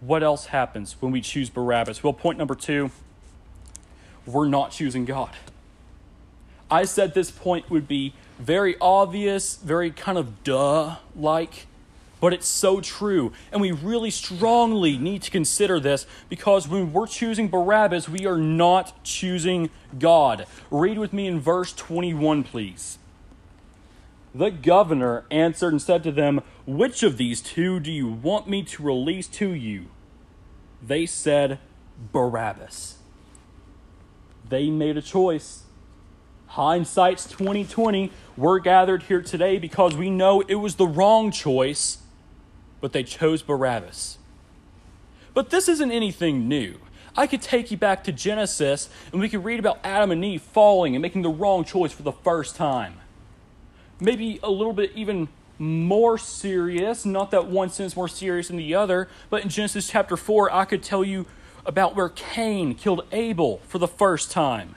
What 0.00 0.22
else 0.22 0.46
happens 0.46 0.96
when 1.00 1.12
we 1.12 1.20
choose 1.20 1.50
Barabbas? 1.50 2.02
Well, 2.02 2.12
point 2.12 2.38
number 2.38 2.54
two 2.54 2.90
we're 4.26 4.48
not 4.48 4.70
choosing 4.70 5.04
God. 5.04 5.30
I 6.70 6.84
said 6.84 7.14
this 7.14 7.30
point 7.30 7.70
would 7.70 7.88
be 7.88 8.12
very 8.38 8.76
obvious, 8.80 9.56
very 9.56 9.90
kind 9.90 10.18
of 10.18 10.44
duh 10.44 10.96
like, 11.16 11.66
but 12.20 12.32
it's 12.34 12.46
so 12.46 12.80
true. 12.80 13.32
And 13.50 13.60
we 13.60 13.72
really 13.72 14.10
strongly 14.10 14.98
need 14.98 15.22
to 15.22 15.30
consider 15.30 15.80
this 15.80 16.06
because 16.28 16.68
when 16.68 16.92
we're 16.92 17.06
choosing 17.06 17.48
Barabbas, 17.48 18.08
we 18.08 18.26
are 18.26 18.36
not 18.36 19.02
choosing 19.02 19.70
God. 19.98 20.46
Read 20.70 20.98
with 20.98 21.12
me 21.12 21.26
in 21.26 21.40
verse 21.40 21.72
21, 21.72 22.44
please. 22.44 22.98
The 24.34 24.50
governor 24.50 25.24
answered 25.30 25.72
and 25.72 25.82
said 25.82 26.02
to 26.04 26.12
them, 26.12 26.42
Which 26.66 27.02
of 27.02 27.16
these 27.16 27.40
two 27.40 27.80
do 27.80 27.90
you 27.90 28.06
want 28.06 28.48
me 28.48 28.62
to 28.62 28.82
release 28.82 29.26
to 29.28 29.50
you? 29.50 29.86
They 30.82 31.06
said, 31.06 31.58
Barabbas. 32.12 32.98
They 34.48 34.70
made 34.70 34.96
a 34.96 35.02
choice. 35.02 35.64
Hindsight's 36.48 37.26
2020. 37.26 38.10
We're 38.36 38.58
gathered 38.60 39.04
here 39.04 39.22
today 39.22 39.58
because 39.58 39.96
we 39.96 40.10
know 40.10 40.40
it 40.42 40.56
was 40.56 40.76
the 40.76 40.86
wrong 40.86 41.30
choice, 41.30 41.98
but 42.80 42.92
they 42.92 43.02
chose 43.02 43.42
Barabbas. 43.42 44.18
But 45.34 45.50
this 45.50 45.68
isn't 45.68 45.90
anything 45.90 46.48
new. 46.48 46.78
I 47.16 47.26
could 47.26 47.42
take 47.42 47.70
you 47.70 47.76
back 47.76 48.04
to 48.04 48.12
Genesis 48.12 48.88
and 49.12 49.20
we 49.20 49.28
could 49.28 49.44
read 49.44 49.58
about 49.58 49.80
Adam 49.82 50.10
and 50.10 50.24
Eve 50.24 50.42
falling 50.42 50.94
and 50.94 51.02
making 51.02 51.22
the 51.22 51.30
wrong 51.30 51.64
choice 51.64 51.92
for 51.92 52.02
the 52.02 52.12
first 52.12 52.56
time. 52.56 52.94
Maybe 54.00 54.38
a 54.42 54.50
little 54.50 54.72
bit 54.72 54.92
even 54.94 55.28
more 55.58 56.18
serious, 56.18 57.04
not 57.04 57.30
that 57.32 57.46
one 57.46 57.68
sin 57.68 57.86
is 57.86 57.96
more 57.96 58.08
serious 58.08 58.48
than 58.48 58.56
the 58.56 58.74
other, 58.74 59.08
but 59.28 59.42
in 59.42 59.48
Genesis 59.48 59.88
chapter 59.88 60.16
4, 60.16 60.54
I 60.54 60.64
could 60.64 60.82
tell 60.82 61.02
you 61.02 61.26
about 61.66 61.96
where 61.96 62.08
Cain 62.08 62.74
killed 62.74 63.04
Abel 63.12 63.60
for 63.66 63.78
the 63.78 63.88
first 63.88 64.30
time. 64.30 64.76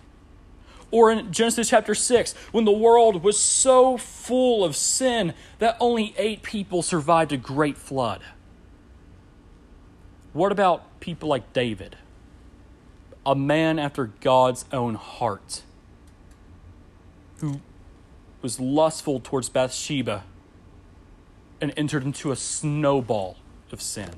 Or 0.90 1.10
in 1.10 1.32
Genesis 1.32 1.70
chapter 1.70 1.96
6, 1.96 2.34
when 2.52 2.66
the 2.66 2.72
world 2.72 3.24
was 3.24 3.40
so 3.40 3.98
full 3.98 4.66
of 4.66 4.76
sin 4.76 5.34
that 5.60 5.78
only 5.80 6.14
eight 6.18 6.44
people 6.44 6.82
survived 6.82 7.32
a 7.32 7.38
great 7.38 7.78
flood. 7.78 8.22
What 10.34 10.52
about 10.52 11.00
people 11.00 11.30
like 11.30 11.54
David? 11.54 11.96
A 13.26 13.36
man 13.36 13.80
after 13.80 14.08
God's 14.20 14.66
own 14.74 14.96
heart, 14.96 15.62
who 17.38 17.62
was 18.42 18.60
lustful 18.60 19.20
towards 19.20 19.50
Bathsheba 19.50 20.24
and 21.60 21.74
entered 21.78 22.04
into 22.04 22.32
a 22.32 22.36
snowball 22.36 23.38
of 23.72 23.82
sin. 23.82 24.12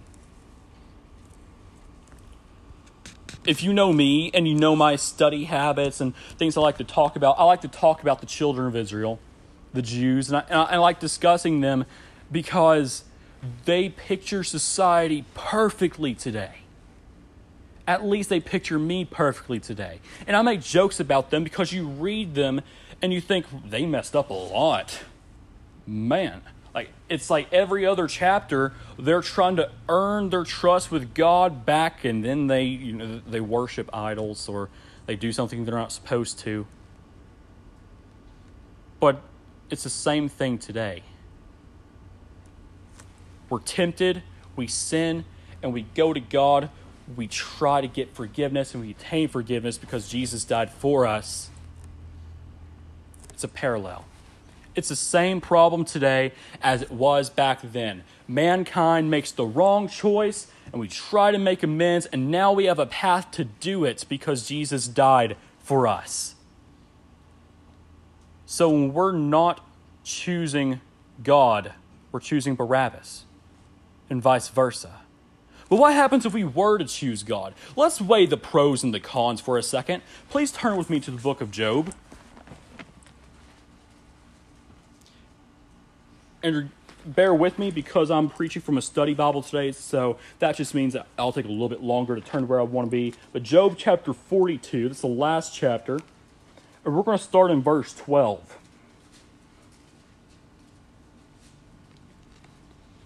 if 3.46 3.62
you 3.64 3.74
know 3.74 3.92
me 3.92 4.32
and 4.34 4.48
you 4.48 4.56
know 4.56 4.76
my 4.76 4.96
study 4.96 5.46
habits 5.46 6.00
and 6.00 6.16
things 6.38 6.58
I 6.58 6.62
like 6.62 6.78
to 6.78 6.84
talk 6.84 7.16
about, 7.16 7.38
I 7.38 7.44
like 7.44 7.62
to 7.62 7.68
talk 7.68 8.02
about 8.02 8.22
the 8.22 8.26
children 8.26 8.68
of 8.68 8.76
Israel, 8.76 9.20
the 9.74 9.82
Jews, 9.82 10.30
and 10.30 10.38
I, 10.38 10.42
and 10.50 10.60
I, 10.60 10.78
like 10.78 11.00
discussing 11.00 11.62
them 11.62 11.86
because 12.32 13.04
they 13.66 13.90
picture 13.90 14.44
society 14.44 15.26
perfectly 15.34 16.14
today. 16.14 16.52
At 17.86 18.06
least 18.06 18.30
they 18.30 18.40
picture 18.40 18.80
me 18.80 19.04
perfectly 19.04 19.60
today. 19.60 20.00
And 20.26 20.38
I 20.38 20.42
make 20.42 20.62
jokes 20.62 21.02
about 21.02 21.32
them 21.32 21.44
because 21.44 21.74
you 21.74 21.88
read 21.88 22.34
them 22.34 22.62
and 23.04 23.12
you 23.14 23.20
think 23.20 23.46
they 23.70 23.86
messed 23.86 24.16
up 24.16 24.30
a 24.30 24.34
lot. 24.34 25.02
Man, 25.86 26.42
like 26.74 26.90
it's 27.10 27.30
like 27.30 27.52
every 27.52 27.86
other 27.86 28.08
chapter 28.08 28.72
they're 28.98 29.22
trying 29.22 29.58
to 29.58 29.70
earn 29.90 30.30
their 30.30 30.46
trust 30.46 30.90
with 30.90 31.14
god 31.14 31.66
back 31.66 32.06
and 32.06 32.24
then 32.24 32.48
they 32.48 32.64
you 32.64 32.94
know 32.94 33.22
they 33.28 33.42
worship 33.42 33.94
idols 33.94 34.48
or 34.48 34.70
they 35.06 35.18
do 35.18 35.34
something 35.34 35.66
they're 35.66 35.76
not 35.76 35.92
supposed 35.92 36.40
to. 36.40 36.66
But 39.02 39.22
it's 39.70 39.84
the 39.84 39.90
same 39.90 40.30
thing 40.30 40.58
today. 40.58 41.04
We're 43.50 43.60
tempted 43.60 44.24
we 44.56 44.68
sin 44.68 45.26
and 45.62 45.74
we 45.74 45.82
go 45.82 46.14
to 46.14 46.22
god. 46.22 46.70
We 47.18 47.28
try 47.28 47.82
to 47.82 47.88
get 47.88 48.16
forgiveness 48.16 48.74
and 48.74 48.82
we 48.82 48.92
attain 48.92 49.28
forgiveness 49.28 49.78
because 49.78 50.08
jesus 50.08 50.46
died 50.46 50.72
for 50.72 51.06
us 51.06 51.50
it's 53.44 53.52
a 53.52 53.56
parallel 53.56 54.06
it's 54.76 54.90
the 54.90 54.96
same 54.96 55.40
problem 55.40 55.86
today 55.86 56.32
as 56.62 56.82
it 56.82 56.92
was 56.92 57.30
back 57.30 57.60
then. 57.62 58.04
Mankind 58.28 59.10
makes 59.12 59.32
the 59.32 59.46
wrong 59.46 59.88
choice 59.88 60.48
and 60.72 60.80
we 60.80 60.88
try 60.88 61.32
to 61.32 61.38
make 61.38 61.62
amends, 61.62 62.08
and 62.08 62.32
now 62.32 62.52
we 62.52 62.66
have 62.66 62.80
a 62.80 62.88
path 62.88 63.30
to 63.32 63.44
do 63.44 63.86
it 63.86 64.06
because 64.10 64.48
Jesus 64.48 64.88
died 64.88 65.38
for 65.60 65.86
us. 65.86 66.34
So 68.48 68.70
when 68.70 68.92
we're 68.92 69.12
not 69.12 69.64
choosing 70.04 70.82
God, 71.24 71.74
we're 72.12 72.20
choosing 72.20 72.56
Barabbas, 72.56 73.26
and 74.10 74.20
vice 74.20 74.48
versa. 74.48 75.02
But 75.70 75.76
what 75.76 75.94
happens 75.94 76.26
if 76.26 76.34
we 76.34 76.44
were 76.44 76.80
to 76.80 76.86
choose 76.86 77.22
God? 77.22 77.54
Let's 77.76 78.02
weigh 78.02 78.26
the 78.26 78.38
pros 78.38 78.84
and 78.84 78.92
the 78.92 79.00
cons 79.00 79.42
for 79.42 79.60
a 79.60 79.64
second. 79.64 80.02
Please 80.30 80.52
turn 80.52 80.76
with 80.76 80.90
me 80.90 81.00
to 81.02 81.12
the 81.12 81.22
book 81.22 81.40
of 81.40 81.52
Job. 81.52 81.94
And 86.44 86.70
bear 87.06 87.34
with 87.34 87.58
me 87.58 87.72
because 87.72 88.12
I'm 88.12 88.30
preaching 88.30 88.62
from 88.62 88.78
a 88.78 88.82
study 88.82 89.14
Bible 89.14 89.42
today, 89.42 89.72
so 89.72 90.18
that 90.40 90.56
just 90.56 90.76
means 90.76 90.94
that 90.94 91.08
I'll 91.18 91.32
take 91.32 91.46
a 91.46 91.50
little 91.50 91.70
bit 91.70 91.82
longer 91.82 92.16
to 92.16 92.22
turn 92.22 92.42
to 92.42 92.48
where 92.48 92.60
I 92.60 92.64
want 92.64 92.88
to 92.88 92.92
be. 92.92 93.14
But 93.32 93.44
Job 93.44 93.76
chapter 93.78 94.14
42, 94.14 94.90
that's 94.90 95.02
the 95.02 95.08
last 95.08 95.56
chapter, 95.56 96.00
and 96.86 96.96
we're 96.96 97.04
going 97.04 97.18
to 97.18 97.24
start 97.24 97.50
in 97.50 97.62
verse 97.62 97.94
12. 97.94 98.60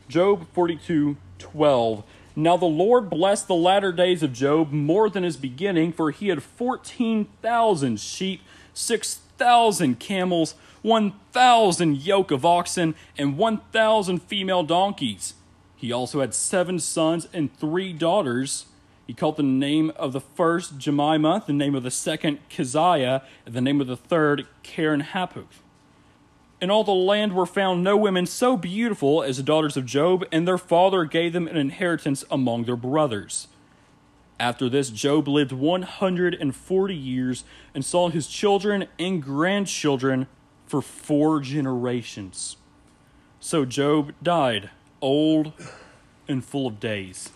Job 0.09 0.47
42, 0.53 1.17
12. 1.37 2.03
Now 2.35 2.55
the 2.55 2.65
Lord 2.65 3.09
blessed 3.09 3.47
the 3.47 3.55
latter 3.55 3.91
days 3.91 4.23
of 4.23 4.31
Job 4.31 4.71
more 4.71 5.09
than 5.09 5.23
his 5.23 5.37
beginning, 5.37 5.91
for 5.91 6.11
he 6.11 6.29
had 6.29 6.41
14,000 6.43 7.99
sheep, 7.99 8.41
6,000 8.73 9.99
camels, 9.99 10.55
1,000 10.81 11.97
yoke 11.97 12.31
of 12.31 12.45
oxen, 12.45 12.95
and 13.17 13.37
1,000 13.37 14.21
female 14.21 14.63
donkeys. 14.63 15.33
He 15.75 15.91
also 15.91 16.21
had 16.21 16.33
seven 16.33 16.79
sons 16.79 17.27
and 17.33 17.55
three 17.57 17.93
daughters. 17.93 18.65
He 19.05 19.13
called 19.13 19.37
the 19.37 19.43
name 19.43 19.91
of 19.95 20.11
the 20.11 20.19
first 20.19 20.77
Jemima, 20.77 21.43
the 21.45 21.53
name 21.53 21.75
of 21.75 21.83
the 21.83 21.91
second 21.91 22.39
Keziah, 22.49 23.23
and 23.45 23.55
the 23.55 23.61
name 23.61 23.79
of 23.79 23.87
the 23.87 23.95
third 23.95 24.47
Keren 24.63 25.01
Happuch. 25.01 25.61
In 26.59 26.71
all 26.71 26.83
the 26.83 26.91
land 26.91 27.33
were 27.33 27.45
found 27.45 27.83
no 27.83 27.95
women 27.95 28.25
so 28.25 28.57
beautiful 28.57 29.21
as 29.21 29.37
the 29.37 29.43
daughters 29.43 29.77
of 29.77 29.85
Job, 29.85 30.25
and 30.31 30.47
their 30.47 30.57
father 30.57 31.05
gave 31.05 31.31
them 31.31 31.47
an 31.47 31.57
inheritance 31.57 32.25
among 32.31 32.63
their 32.63 32.75
brothers. 32.75 33.47
After 34.39 34.67
this, 34.67 34.89
Job 34.89 35.27
lived 35.27 35.51
140 35.51 36.95
years 36.95 37.43
and 37.75 37.85
saw 37.85 38.09
his 38.09 38.27
children 38.27 38.87
and 38.97 39.21
grandchildren 39.21 40.27
for 40.67 40.81
four 40.81 41.39
generations. 41.39 42.57
So 43.39 43.65
Job 43.65 44.13
died 44.21 44.69
old 45.01 45.53
and 46.27 46.43
full 46.43 46.67
of 46.67 46.79
days. 46.79 47.31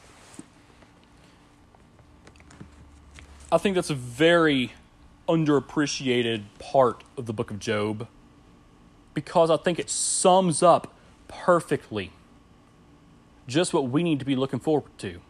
I 3.52 3.58
think 3.58 3.76
that's 3.76 3.90
a 3.90 3.96
very 3.96 4.74
underappreciated 5.28 6.44
part 6.60 7.04
of 7.18 7.26
the 7.26 7.34
book 7.34 7.52
of 7.52 7.60
Job 7.60 8.08
because 9.14 9.50
I 9.50 9.58
think 9.58 9.80
it 9.80 9.90
sums 9.90 10.62
up 10.64 10.94
perfectly 11.28 12.12
just 13.48 13.74
what 13.74 13.90
we 13.90 14.04
need 14.04 14.20
to 14.20 14.26
be 14.26 14.36
looking 14.36 14.60
forward 14.60 14.98
to. 15.00 15.22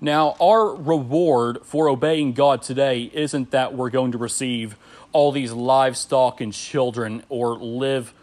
Now, 0.00 0.36
our 0.40 0.74
reward 0.74 1.60
for 1.64 1.88
obeying 1.88 2.32
God 2.32 2.62
today 2.62 3.10
isn't 3.12 3.50
that 3.50 3.74
we're 3.74 3.90
going 3.90 4.12
to 4.12 4.18
receive 4.18 4.76
all 5.12 5.32
these 5.32 5.52
livestock 5.52 6.40
and 6.40 6.52
children 6.52 7.24
or 7.28 7.56
live 7.56 8.14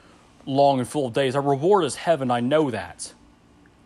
long 0.46 0.80
and 0.80 0.88
full 0.88 1.08
of 1.08 1.14
days. 1.14 1.36
Our 1.36 1.42
reward 1.42 1.84
is 1.84 1.96
heaven, 1.96 2.32
I 2.32 2.40
know 2.40 2.72
that. 2.72 3.14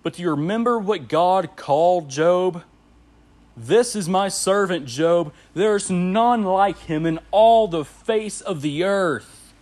But 0.04 0.14
do 0.14 0.22
you 0.22 0.30
remember 0.32 0.78
what 0.78 1.08
God 1.08 1.56
called 1.56 2.10
Job? 2.10 2.64
This 3.58 3.96
is 3.96 4.08
my 4.08 4.30
servant 4.30 4.86
Job. 4.86 5.34
There's 5.54 5.90
none 5.90 6.44
like 6.44 6.78
him 6.80 7.06
in 7.06 7.20
all 7.32 7.68
the 7.68 7.84
face 7.84 8.40
of 8.40 8.62
the 8.62 8.84
earth. 8.84 9.54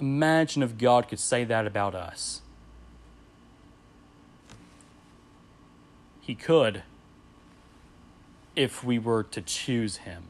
Imagine 0.00 0.62
if 0.62 0.78
God 0.78 1.06
could 1.06 1.20
say 1.20 1.44
that 1.44 1.66
about 1.66 1.94
us. 1.94 2.40
He 6.22 6.36
could 6.36 6.84
if 8.54 8.84
we 8.84 8.98
were 8.98 9.24
to 9.24 9.42
choose 9.42 9.98
Him. 9.98 10.22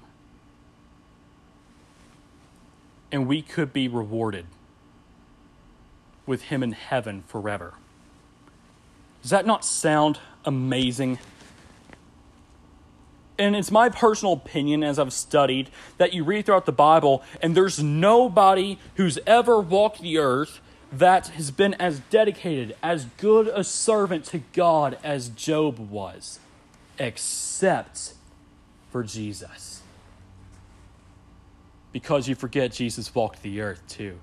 And 3.12 3.28
we 3.28 3.42
could 3.42 3.72
be 3.75 3.88
rewarded 3.88 4.46
with 6.26 6.44
Him 6.44 6.62
in 6.62 6.72
heaven 6.72 7.25
forever. 7.26 7.75
Does 9.20 9.30
that 9.30 9.46
not 9.46 9.66
sound 9.66 10.18
amazing? 10.46 11.18
And 13.38 13.54
it's 13.54 13.70
my 13.70 13.90
personal 13.90 14.32
opinion 14.32 14.82
as 14.82 14.99
I've 14.99 15.12
studied 15.12 15.68
that 15.99 16.14
you 16.14 16.25
read 16.25 16.46
throughout 16.46 16.64
the 16.64 16.72
Bible, 16.72 17.22
and 17.42 17.54
there's 17.54 17.82
nobody 17.82 18.78
who's 18.94 19.18
ever 19.26 19.61
walked 19.61 20.00
the 20.00 20.16
earth 20.16 20.61
that 20.92 21.28
has 21.28 21.50
been 21.50 21.75
as 21.75 22.00
dedicated, 22.11 22.76
as 22.82 23.06
good 23.16 23.49
a 23.49 23.64
servant 23.64 24.26
to 24.26 24.38
God 24.52 24.99
as 25.02 25.30
Job 25.30 25.78
was, 25.78 26.38
except 26.99 28.14
for 28.90 29.02
Jesus. 29.02 29.80
Because 31.92 32.28
you 32.28 32.34
forget 32.34 32.72
Jesus 32.72 33.14
walked 33.14 33.42
the 33.42 33.61
earth 33.61 33.82
too. 33.88 34.18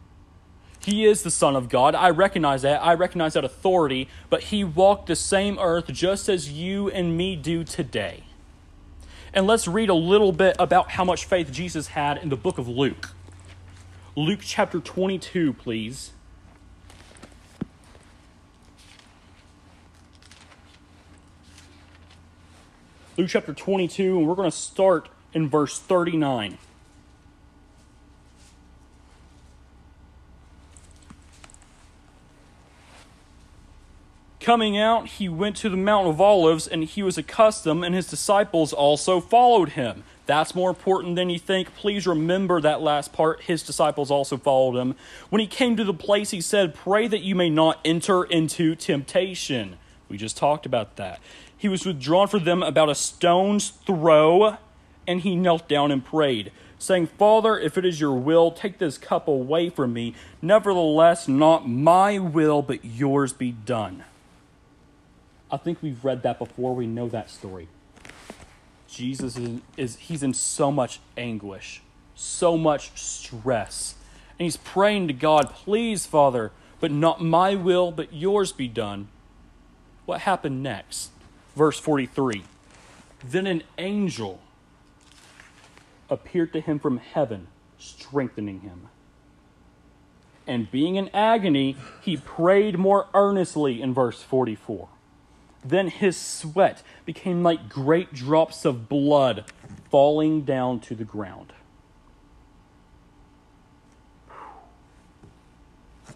He 0.80 1.06
is 1.06 1.24
the 1.24 1.32
Son 1.32 1.56
of 1.56 1.70
God. 1.70 1.94
I 1.94 2.10
recognize 2.12 2.62
that. 2.62 2.82
I 2.82 2.94
recognize 2.94 3.34
that 3.34 3.44
authority, 3.44 4.08
but 4.30 4.44
he 4.44 4.64
walked 4.64 5.08
the 5.08 5.16
same 5.16 5.60
earth 5.60 5.88
just 5.88 6.30
as 6.30 6.52
you 6.52 6.90
and 6.90 7.18
me 7.18 7.36
do 7.36 7.64
today. 7.64 8.24
And 9.34 9.46
let's 9.46 9.68
read 9.68 9.90
a 9.90 9.96
little 9.96 10.32
bit 10.32 10.56
about 10.58 10.92
how 10.92 11.04
much 11.04 11.26
faith 11.26 11.52
Jesus 11.52 11.90
had 11.90 12.18
in 12.18 12.30
the 12.30 12.38
book 12.38 12.58
of 12.58 12.68
Luke. 12.68 13.12
Luke 14.16 14.40
chapter 14.42 14.80
22, 14.80 15.54
please. 15.54 16.12
Luke 23.20 23.28
chapter 23.28 23.54
22, 23.54 24.18
and 24.18 24.26
we're 24.26 24.34
going 24.34 24.50
to 24.50 24.56
start 24.56 25.10
in 25.34 25.50
verse 25.50 25.78
39. 25.78 26.58
Coming 34.40 34.78
out, 34.78 35.08
he 35.08 35.28
went 35.28 35.58
to 35.58 35.68
the 35.68 35.76
Mount 35.76 36.08
of 36.08 36.22
Olives, 36.22 36.66
and 36.66 36.86
he 36.86 37.04
was 37.04 37.18
accustomed, 37.18 37.84
and 37.84 37.94
his 37.94 38.08
disciples 38.08 38.72
also 38.72 39.20
followed 39.20 39.72
him. 39.72 40.06
That's 40.26 40.56
more 40.56 40.70
important 40.70 41.18
than 41.18 41.30
you 41.30 41.40
think. 41.40 41.76
Please 41.76 42.08
remember 42.08 42.62
that 42.62 42.80
last 42.80 43.12
part. 43.12 43.42
His 43.42 43.64
disciples 43.64 44.10
also 44.10 44.38
followed 44.38 44.80
him. 44.80 44.96
When 45.30 45.42
he 45.42 45.48
came 45.48 45.76
to 45.76 45.84
the 45.84 45.94
place, 45.94 46.32
he 46.32 46.40
said, 46.40 46.74
Pray 46.74 47.06
that 47.10 47.20
you 47.20 47.36
may 47.36 47.50
not 47.50 47.82
enter 47.84 48.24
into 48.24 48.76
temptation. 48.76 49.76
We 50.08 50.18
just 50.18 50.38
talked 50.38 50.66
about 50.66 50.96
that. 50.96 51.20
He 51.60 51.68
was 51.68 51.86
withdrawn 51.86 52.30
from 52.30 52.46
them 52.46 52.64
about 52.64 52.90
a 52.90 52.96
stone's 52.96 53.70
throw, 53.70 54.56
and 55.06 55.20
he 55.20 55.36
knelt 55.36 55.68
down 55.68 55.92
and 55.92 56.04
prayed, 56.04 56.54
saying, 56.80 57.08
Father, 57.08 57.60
if 57.60 57.78
it 57.78 57.84
is 57.84 58.00
your 58.00 58.14
will, 58.14 58.50
take 58.50 58.78
this 58.78 58.98
cup 58.98 59.28
away 59.28 59.70
from 59.70 59.92
me. 59.92 60.16
Nevertheless, 60.42 61.28
not 61.28 61.68
my 61.68 62.18
will, 62.18 62.62
but 62.62 62.86
yours 62.86 63.34
be 63.34 63.52
done. 63.52 64.06
I 65.52 65.58
think 65.58 65.80
we've 65.82 66.06
read 66.06 66.24
that 66.24 66.40
before. 66.40 66.74
We 66.74 66.88
know 66.88 67.10
that 67.10 67.30
story. 67.30 67.68
Jesus 68.88 69.38
is, 69.38 69.60
is 69.76 69.96
he's 69.98 70.24
in 70.24 70.34
so 70.34 70.72
much 70.72 71.02
anguish, 71.18 71.82
so 72.16 72.58
much 72.58 72.98
stress. 72.98 73.96
And 74.38 74.46
he's 74.46 74.56
praying 74.56 75.10
to 75.10 75.14
God, 75.14 75.50
please, 75.50 76.06
Father, 76.06 76.54
but 76.80 76.90
not 76.90 77.22
my 77.22 77.54
will, 77.54 77.92
but 77.92 78.14
yours 78.14 78.54
be 78.54 78.70
done. 78.70 79.10
What 80.06 80.22
happened 80.22 80.64
next? 80.64 81.12
Verse 81.56 81.80
43 81.80 82.44
Then 83.24 83.48
an 83.48 83.64
angel 83.78 84.40
appeared 86.10 86.54
to 86.54 86.62
him 86.62 86.80
from 86.80 86.98
heaven, 86.98 87.48
strengthening 87.78 88.62
him. 88.62 88.88
And 90.48 90.72
being 90.72 90.96
in 90.96 91.10
agony, 91.14 91.76
he 92.02 92.18
prayed 92.18 92.80
more 92.80 93.08
earnestly 93.14 93.82
in 93.82 93.94
verse 93.94 94.24
44. 94.24 94.88
Then 95.64 95.90
his 95.90 96.18
sweat 96.18 96.82
became 97.06 97.44
like 97.44 97.70
great 97.70 98.14
drops 98.14 98.66
of 98.66 98.90
blood 98.90 99.46
falling 99.92 100.42
down 100.42 100.80
to 100.82 100.96
the 100.96 101.04
ground. 101.04 101.54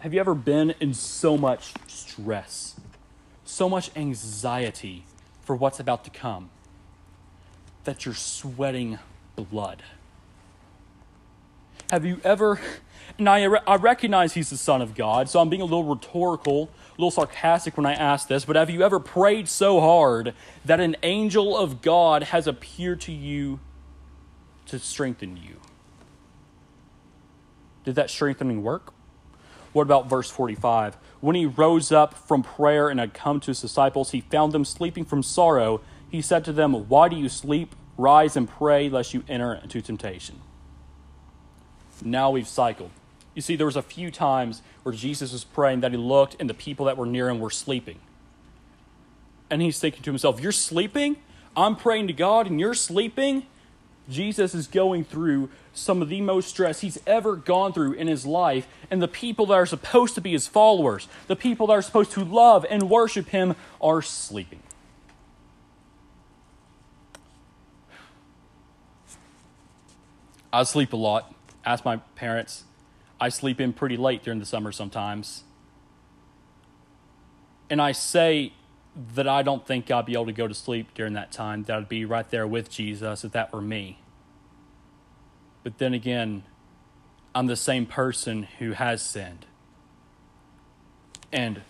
Have 0.00 0.12
you 0.12 0.20
ever 0.20 0.34
been 0.34 0.74
in 0.80 0.92
so 0.94 1.38
much 1.38 1.72
stress? 1.86 2.74
so 3.44 3.68
much 3.68 3.90
anxiety 3.94 5.04
for 5.44 5.54
what's 5.54 5.78
about 5.78 6.04
to 6.04 6.10
come 6.10 6.50
that 7.84 8.04
you're 8.04 8.14
sweating 8.14 8.98
blood. 9.36 9.82
Have 11.90 12.04
you 12.04 12.20
ever, 12.24 12.58
and 13.18 13.28
I, 13.28 13.44
I 13.66 13.76
recognize 13.76 14.32
he's 14.32 14.50
the 14.50 14.56
Son 14.56 14.80
of 14.80 14.94
God, 14.94 15.28
so 15.28 15.38
I'm 15.38 15.50
being 15.50 15.60
a 15.60 15.66
little 15.66 15.84
rhetorical, 15.84 16.70
a 16.88 16.92
little 16.92 17.10
sarcastic 17.10 17.76
when 17.76 17.84
I 17.84 17.92
ask 17.92 18.26
this, 18.26 18.44
but 18.46 18.56
have 18.56 18.70
you 18.70 18.82
ever 18.82 18.98
prayed 18.98 19.48
so 19.48 19.80
hard 19.80 20.34
that 20.64 20.80
an 20.80 20.96
angel 21.02 21.56
of 21.56 21.82
God 21.82 22.24
has 22.24 22.46
appeared 22.46 23.02
to 23.02 23.12
you 23.12 23.60
to 24.66 24.78
strengthen 24.78 25.36
you? 25.36 25.60
Did 27.84 27.96
that 27.96 28.08
strengthening 28.08 28.62
work? 28.62 28.93
What 29.74 29.82
about 29.82 30.08
verse 30.08 30.30
45? 30.30 30.96
When 31.20 31.34
he 31.34 31.46
rose 31.46 31.90
up 31.90 32.14
from 32.14 32.42
prayer 32.42 32.88
and 32.88 33.00
had 33.00 33.12
come 33.12 33.40
to 33.40 33.48
his 33.48 33.60
disciples, 33.60 34.12
he 34.12 34.20
found 34.20 34.52
them 34.52 34.64
sleeping 34.64 35.04
from 35.04 35.22
sorrow. 35.22 35.80
He 36.08 36.22
said 36.22 36.44
to 36.44 36.52
them, 36.52 36.72
Why 36.88 37.08
do 37.08 37.16
you 37.16 37.28
sleep? 37.28 37.74
Rise 37.98 38.36
and 38.36 38.48
pray, 38.48 38.88
lest 38.88 39.14
you 39.14 39.24
enter 39.28 39.54
into 39.54 39.82
temptation. 39.82 40.40
Now 42.04 42.30
we've 42.30 42.48
cycled. 42.48 42.90
You 43.34 43.42
see, 43.42 43.56
there 43.56 43.66
was 43.66 43.76
a 43.76 43.82
few 43.82 44.12
times 44.12 44.62
where 44.84 44.94
Jesus 44.94 45.32
was 45.32 45.42
praying 45.42 45.80
that 45.80 45.90
he 45.90 45.98
looked 45.98 46.36
and 46.38 46.48
the 46.48 46.54
people 46.54 46.86
that 46.86 46.96
were 46.96 47.06
near 47.06 47.28
him 47.28 47.40
were 47.40 47.50
sleeping. 47.50 47.98
And 49.50 49.60
he's 49.60 49.80
thinking 49.80 50.02
to 50.04 50.10
himself, 50.10 50.40
You're 50.40 50.52
sleeping? 50.52 51.16
I'm 51.56 51.74
praying 51.74 52.06
to 52.06 52.12
God 52.12 52.46
and 52.46 52.60
you're 52.60 52.74
sleeping? 52.74 53.46
Jesus 54.08 54.54
is 54.54 54.66
going 54.66 55.04
through 55.04 55.48
some 55.72 56.02
of 56.02 56.08
the 56.08 56.20
most 56.20 56.48
stress 56.48 56.80
he's 56.80 56.98
ever 57.06 57.36
gone 57.36 57.72
through 57.72 57.94
in 57.94 58.06
his 58.06 58.26
life, 58.26 58.66
and 58.90 59.00
the 59.02 59.08
people 59.08 59.46
that 59.46 59.54
are 59.54 59.66
supposed 59.66 60.14
to 60.14 60.20
be 60.20 60.32
his 60.32 60.46
followers, 60.46 61.08
the 61.26 61.36
people 61.36 61.66
that 61.68 61.72
are 61.72 61.82
supposed 61.82 62.12
to 62.12 62.24
love 62.24 62.66
and 62.68 62.90
worship 62.90 63.28
him, 63.28 63.56
are 63.80 64.02
sleeping. 64.02 64.60
I 70.52 70.62
sleep 70.62 70.92
a 70.92 70.96
lot. 70.96 71.34
Ask 71.64 71.84
my 71.84 71.96
parents. 72.14 72.64
I 73.20 73.28
sleep 73.28 73.60
in 73.60 73.72
pretty 73.72 73.96
late 73.96 74.22
during 74.22 74.38
the 74.38 74.46
summer 74.46 74.70
sometimes. 74.70 75.42
And 77.68 77.82
I 77.82 77.90
say 77.92 78.52
that 79.14 79.26
I 79.26 79.42
don't 79.42 79.66
think 79.66 79.90
I'd 79.90 80.06
be 80.06 80.12
able 80.12 80.26
to 80.26 80.32
go 80.32 80.46
to 80.46 80.54
sleep 80.54 80.94
during 80.94 81.14
that 81.14 81.32
time, 81.32 81.64
that 81.64 81.76
I'd 81.76 81.88
be 81.88 82.04
right 82.04 82.28
there 82.30 82.46
with 82.46 82.70
Jesus 82.70 83.24
if 83.24 83.32
that 83.32 83.52
were 83.52 83.60
me. 83.60 83.98
But 85.62 85.78
then 85.78 85.94
again, 85.94 86.44
I'm 87.34 87.46
the 87.46 87.56
same 87.56 87.86
person 87.86 88.44
who 88.58 88.72
has 88.72 89.02
sinned. 89.02 89.46
And 91.32 91.62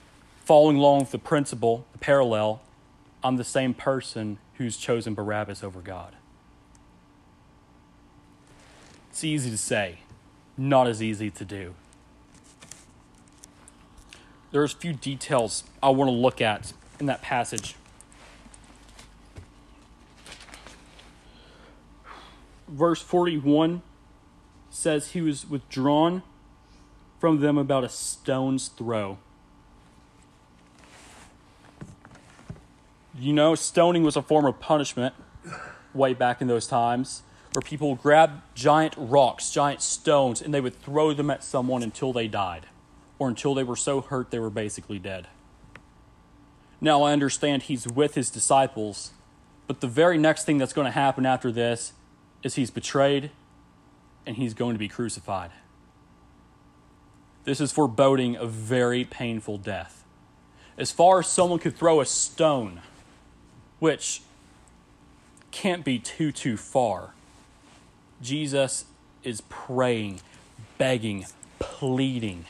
following 0.45 0.77
along 0.77 1.01
with 1.01 1.11
the 1.13 1.19
principle, 1.19 1.87
the 1.93 1.99
parallel, 1.99 2.61
I'm 3.23 3.37
the 3.37 3.45
same 3.45 3.73
person 3.73 4.39
who's 4.55 4.77
chosen 4.77 5.15
Barabbas 5.15 5.65
over 5.65 5.81
God. 5.81 6.15
It's 9.11 9.25
easy 9.25 9.51
to 9.51 9.57
say, 9.57 10.01
not 10.59 10.87
as 10.87 11.03
easy 11.03 11.31
to 11.31 11.45
do. 11.45 11.75
There's 14.51 14.75
a 14.75 14.77
few 14.77 14.93
details 14.93 15.65
I 15.83 15.89
want 15.89 16.09
to 16.09 16.13
look 16.13 16.41
at 16.41 16.75
in 17.05 17.07
that 17.07 17.21
passage. 17.21 17.75
Verse 22.67 23.03
41 23.03 23.83
says 24.71 25.12
he 25.12 25.21
was 25.21 25.47
withdrawn 25.47 26.23
from 27.21 27.40
them 27.40 27.59
about 27.59 27.85
a 27.85 27.90
stone's 27.90 28.69
throw. 28.69 29.19
You 33.19 33.35
know, 33.35 33.55
stoning 33.55 34.03
was 34.03 34.17
a 34.17 34.23
form 34.23 34.47
of 34.47 34.59
punishment 34.59 35.14
way 35.93 36.14
back 36.14 36.40
in 36.40 36.49
those 36.49 36.67
times 36.67 37.23
where 37.53 37.61
people 37.61 37.90
would 37.90 38.03
grab 38.03 38.40
giant 38.55 38.95
rocks, 38.97 39.51
giant 39.51 39.83
stones, 39.83 40.40
and 40.40 40.55
they 40.55 40.61
would 40.61 40.81
throw 40.83 41.12
them 41.12 41.31
at 41.31 41.45
someone 41.45 41.83
until 41.83 42.14
they 42.14 42.29
died 42.29 42.67
or 43.19 43.29
until 43.29 43.55
they 43.55 43.62
were 43.62 43.77
so 43.77 44.01
hurt 44.01 44.31
they 44.31 44.38
were 44.38 44.51
basically 44.51 44.99
dead. 44.99 45.29
Now, 46.81 47.03
I 47.03 47.13
understand 47.13 47.65
he's 47.65 47.87
with 47.87 48.15
his 48.15 48.31
disciples, 48.31 49.13
but 49.67 49.81
the 49.81 49.87
very 49.87 50.19
next 50.19 50.45
thing 50.45 50.59
that's 50.59 50.73
going 50.73 50.87
to 50.87 50.91
happen 50.91 51.25
after 51.25 51.51
this 51.51 51.93
is 52.43 52.57
he's 52.57 52.71
betrayed 52.71 53.31
and 54.27 54.37
he's 54.37 54.55
going 54.55 54.75
to 54.75 54.79
be 54.79 54.89
crucified. 54.89 55.51
This 57.45 57.61
is 57.61 57.73
foreboding 57.73 58.37
a 58.37 58.47
very 58.47 59.05
painful 59.05 59.59
death. 59.59 60.05
As 60.77 60.91
far 60.91 61.21
as 61.21 61.27
someone 61.27 61.59
could 61.59 61.77
throw 61.77 62.01
a 62.01 62.07
stone, 62.07 62.81
which 63.79 64.23
can't 65.51 65.85
be 65.85 65.99
too, 65.99 66.33
too 66.33 66.57
far, 66.57 67.15
Jesus 68.21 68.87
is 69.23 69.41
praying, 69.43 70.21
begging, 70.79 71.27
pleading 71.59 72.47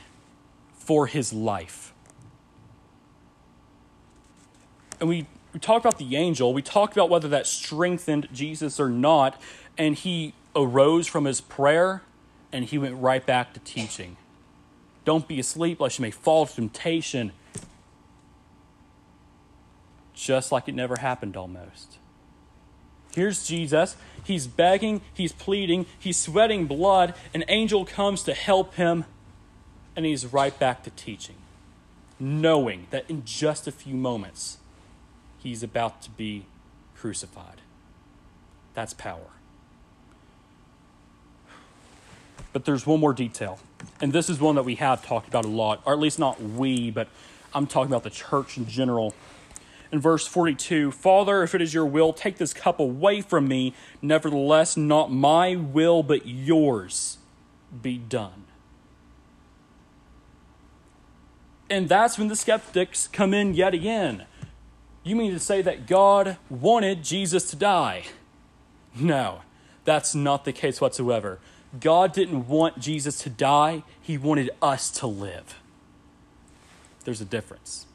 for 0.74 1.06
his 1.06 1.32
life. 1.32 1.93
And 5.04 5.10
we, 5.10 5.26
we 5.52 5.60
talked 5.60 5.84
about 5.84 5.98
the 5.98 6.16
angel, 6.16 6.54
we 6.54 6.62
talked 6.62 6.94
about 6.94 7.10
whether 7.10 7.28
that 7.28 7.46
strengthened 7.46 8.26
Jesus 8.32 8.80
or 8.80 8.88
not, 8.88 9.38
and 9.76 9.94
he 9.94 10.32
arose 10.56 11.06
from 11.06 11.26
his 11.26 11.42
prayer 11.42 12.00
and 12.50 12.64
he 12.64 12.78
went 12.78 12.94
right 12.96 13.26
back 13.26 13.52
to 13.52 13.60
teaching. 13.60 14.16
Don't 15.04 15.28
be 15.28 15.38
asleep 15.38 15.78
lest 15.78 15.98
you 15.98 16.04
may 16.04 16.10
fall 16.10 16.46
to 16.46 16.54
temptation. 16.54 17.32
Just 20.14 20.50
like 20.50 20.70
it 20.70 20.74
never 20.74 20.96
happened 20.96 21.36
almost. 21.36 21.98
Here's 23.14 23.46
Jesus. 23.46 23.96
He's 24.24 24.46
begging, 24.46 25.02
he's 25.12 25.32
pleading, 25.32 25.84
he's 25.98 26.16
sweating 26.16 26.64
blood. 26.64 27.12
An 27.34 27.44
angel 27.48 27.84
comes 27.84 28.22
to 28.22 28.32
help 28.32 28.76
him, 28.76 29.04
and 29.96 30.06
he's 30.06 30.32
right 30.32 30.58
back 30.58 30.82
to 30.84 30.90
teaching, 30.90 31.36
knowing 32.18 32.86
that 32.88 33.04
in 33.10 33.26
just 33.26 33.66
a 33.66 33.70
few 33.70 33.96
moments, 33.96 34.60
he's 35.44 35.62
about 35.62 36.02
to 36.02 36.10
be 36.10 36.46
crucified. 36.96 37.60
That's 38.72 38.94
power. 38.94 39.28
But 42.52 42.64
there's 42.64 42.86
one 42.86 42.98
more 42.98 43.12
detail. 43.12 43.60
And 44.00 44.12
this 44.12 44.28
is 44.28 44.40
one 44.40 44.56
that 44.56 44.64
we 44.64 44.76
have 44.76 45.04
talked 45.04 45.28
about 45.28 45.44
a 45.44 45.48
lot, 45.48 45.82
or 45.84 45.92
at 45.92 45.98
least 46.00 46.18
not 46.18 46.42
we, 46.42 46.90
but 46.90 47.08
I'm 47.54 47.66
talking 47.66 47.92
about 47.92 48.02
the 48.02 48.10
church 48.10 48.56
in 48.56 48.66
general. 48.66 49.14
In 49.92 50.00
verse 50.00 50.26
42, 50.26 50.90
Father, 50.90 51.42
if 51.42 51.54
it 51.54 51.60
is 51.60 51.74
your 51.74 51.86
will, 51.86 52.12
take 52.12 52.38
this 52.38 52.54
cup 52.54 52.80
away 52.80 53.20
from 53.20 53.46
me. 53.46 53.74
Nevertheless, 54.00 54.76
not 54.76 55.12
my 55.12 55.54
will, 55.54 56.02
but 56.02 56.26
yours 56.26 57.18
be 57.82 57.98
done. 57.98 58.44
And 61.68 61.88
that's 61.88 62.18
when 62.18 62.28
the 62.28 62.36
skeptics 62.36 63.08
come 63.08 63.34
in 63.34 63.54
yet 63.54 63.74
again. 63.74 64.24
You 65.04 65.14
mean 65.16 65.32
to 65.32 65.38
say 65.38 65.60
that 65.62 65.86
God 65.86 66.38
wanted 66.48 67.04
Jesus 67.04 67.50
to 67.50 67.56
die? 67.56 68.04
No, 68.96 69.42
that's 69.84 70.14
not 70.14 70.46
the 70.46 70.52
case 70.52 70.80
whatsoever. 70.80 71.38
God 71.78 72.12
didn't 72.12 72.48
want 72.48 72.78
Jesus 72.78 73.18
to 73.18 73.30
die, 73.30 73.82
He 74.00 74.16
wanted 74.16 74.50
us 74.62 74.90
to 74.92 75.06
live. 75.06 75.60
There's 77.04 77.20
a 77.20 77.26
difference. 77.26 77.86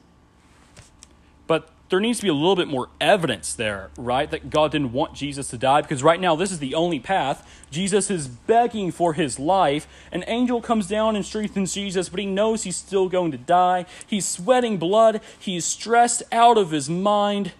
There 1.89 1.99
needs 1.99 2.19
to 2.19 2.23
be 2.23 2.29
a 2.29 2.33
little 2.33 2.55
bit 2.55 2.67
more 2.67 2.89
evidence 3.01 3.53
there, 3.53 3.89
right? 3.97 4.29
That 4.29 4.51
God 4.51 4.71
didn't 4.71 4.93
want 4.93 5.15
Jesus 5.15 5.47
to 5.49 5.57
die 5.57 5.81
because 5.81 6.03
right 6.03 6.19
now 6.19 6.35
this 6.35 6.51
is 6.51 6.59
the 6.59 6.75
only 6.75 6.99
path. 6.99 7.65
Jesus 7.71 8.11
is 8.11 8.27
begging 8.27 8.91
for 8.91 9.13
his 9.13 9.39
life. 9.39 9.87
An 10.11 10.23
angel 10.27 10.61
comes 10.61 10.87
down 10.87 11.15
and 11.15 11.25
strengthens 11.25 11.73
Jesus, 11.73 12.07
but 12.07 12.19
he 12.19 12.27
knows 12.27 12.63
he's 12.63 12.75
still 12.75 13.09
going 13.09 13.31
to 13.31 13.39
die. 13.39 13.87
He's 14.05 14.27
sweating 14.27 14.77
blood. 14.77 15.21
He's 15.39 15.65
stressed 15.65 16.21
out 16.31 16.59
of 16.59 16.69
his 16.69 16.89
mind. 16.89 17.53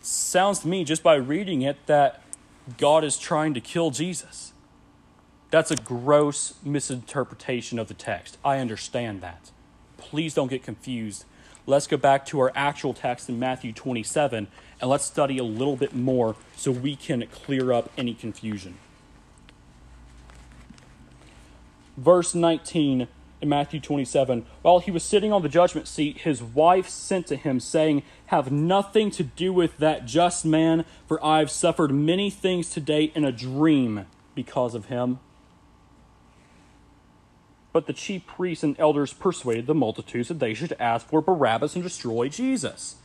Sounds 0.00 0.60
to 0.60 0.68
me, 0.68 0.82
just 0.82 1.02
by 1.02 1.16
reading 1.16 1.60
it, 1.60 1.76
that 1.86 2.22
God 2.78 3.04
is 3.04 3.18
trying 3.18 3.52
to 3.52 3.60
kill 3.60 3.90
Jesus. 3.90 4.54
That's 5.50 5.70
a 5.70 5.76
gross 5.76 6.54
misinterpretation 6.64 7.78
of 7.78 7.88
the 7.88 7.94
text. 7.94 8.38
I 8.44 8.58
understand 8.58 9.20
that. 9.20 9.50
Please 9.98 10.32
don't 10.32 10.48
get 10.48 10.62
confused. 10.62 11.24
Let's 11.68 11.88
go 11.88 11.96
back 11.96 12.24
to 12.26 12.38
our 12.40 12.52
actual 12.54 12.94
text 12.94 13.28
in 13.28 13.40
Matthew 13.40 13.72
27 13.72 14.46
and 14.80 14.90
let's 14.90 15.04
study 15.04 15.38
a 15.38 15.44
little 15.44 15.76
bit 15.76 15.94
more 15.94 16.36
so 16.54 16.70
we 16.70 16.94
can 16.94 17.26
clear 17.32 17.72
up 17.72 17.90
any 17.98 18.14
confusion. 18.14 18.78
Verse 21.96 22.34
19 22.36 23.08
in 23.40 23.48
Matthew 23.48 23.80
27 23.80 24.46
While 24.62 24.78
he 24.78 24.92
was 24.92 25.02
sitting 25.02 25.32
on 25.32 25.42
the 25.42 25.48
judgment 25.48 25.88
seat, 25.88 26.18
his 26.18 26.40
wife 26.40 26.88
sent 26.88 27.26
to 27.28 27.36
him, 27.36 27.58
saying, 27.58 28.02
Have 28.26 28.52
nothing 28.52 29.10
to 29.12 29.24
do 29.24 29.52
with 29.52 29.78
that 29.78 30.06
just 30.06 30.44
man, 30.44 30.84
for 31.08 31.24
I've 31.24 31.50
suffered 31.50 31.92
many 31.92 32.30
things 32.30 32.70
today 32.70 33.10
in 33.14 33.24
a 33.24 33.32
dream 33.32 34.06
because 34.34 34.74
of 34.74 34.86
him. 34.86 35.18
But 37.76 37.86
the 37.86 37.92
chief 37.92 38.26
priests 38.26 38.64
and 38.64 38.74
elders 38.80 39.12
persuaded 39.12 39.66
the 39.66 39.74
multitudes 39.74 40.28
that 40.28 40.38
they 40.38 40.54
should 40.54 40.74
ask 40.80 41.06
for 41.06 41.20
Barabbas 41.20 41.74
and 41.74 41.84
destroy 41.84 42.30
Jesus. 42.30 42.96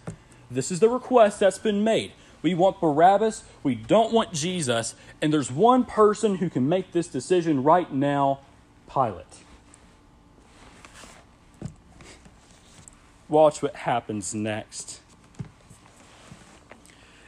This 0.50 0.72
is 0.72 0.80
the 0.80 0.88
request 0.88 1.42
that's 1.42 1.60
been 1.60 1.84
made. 1.84 2.14
We 2.42 2.54
want 2.54 2.80
Barabbas, 2.80 3.44
we 3.64 3.76
don't 3.76 4.14
want 4.14 4.32
Jesus, 4.32 4.96
and 5.22 5.34
there's 5.34 5.52
one 5.52 5.84
person 5.84 6.36
who 6.36 6.50
can 6.50 6.70
make 6.70 6.94
this 6.94 7.10
decision 7.10 7.64
right 7.64 7.92
now 7.92 8.40
Pilate. 8.90 9.44
Watch 13.28 13.62
what 13.62 13.76
happens 13.76 14.34
next. 14.34 15.02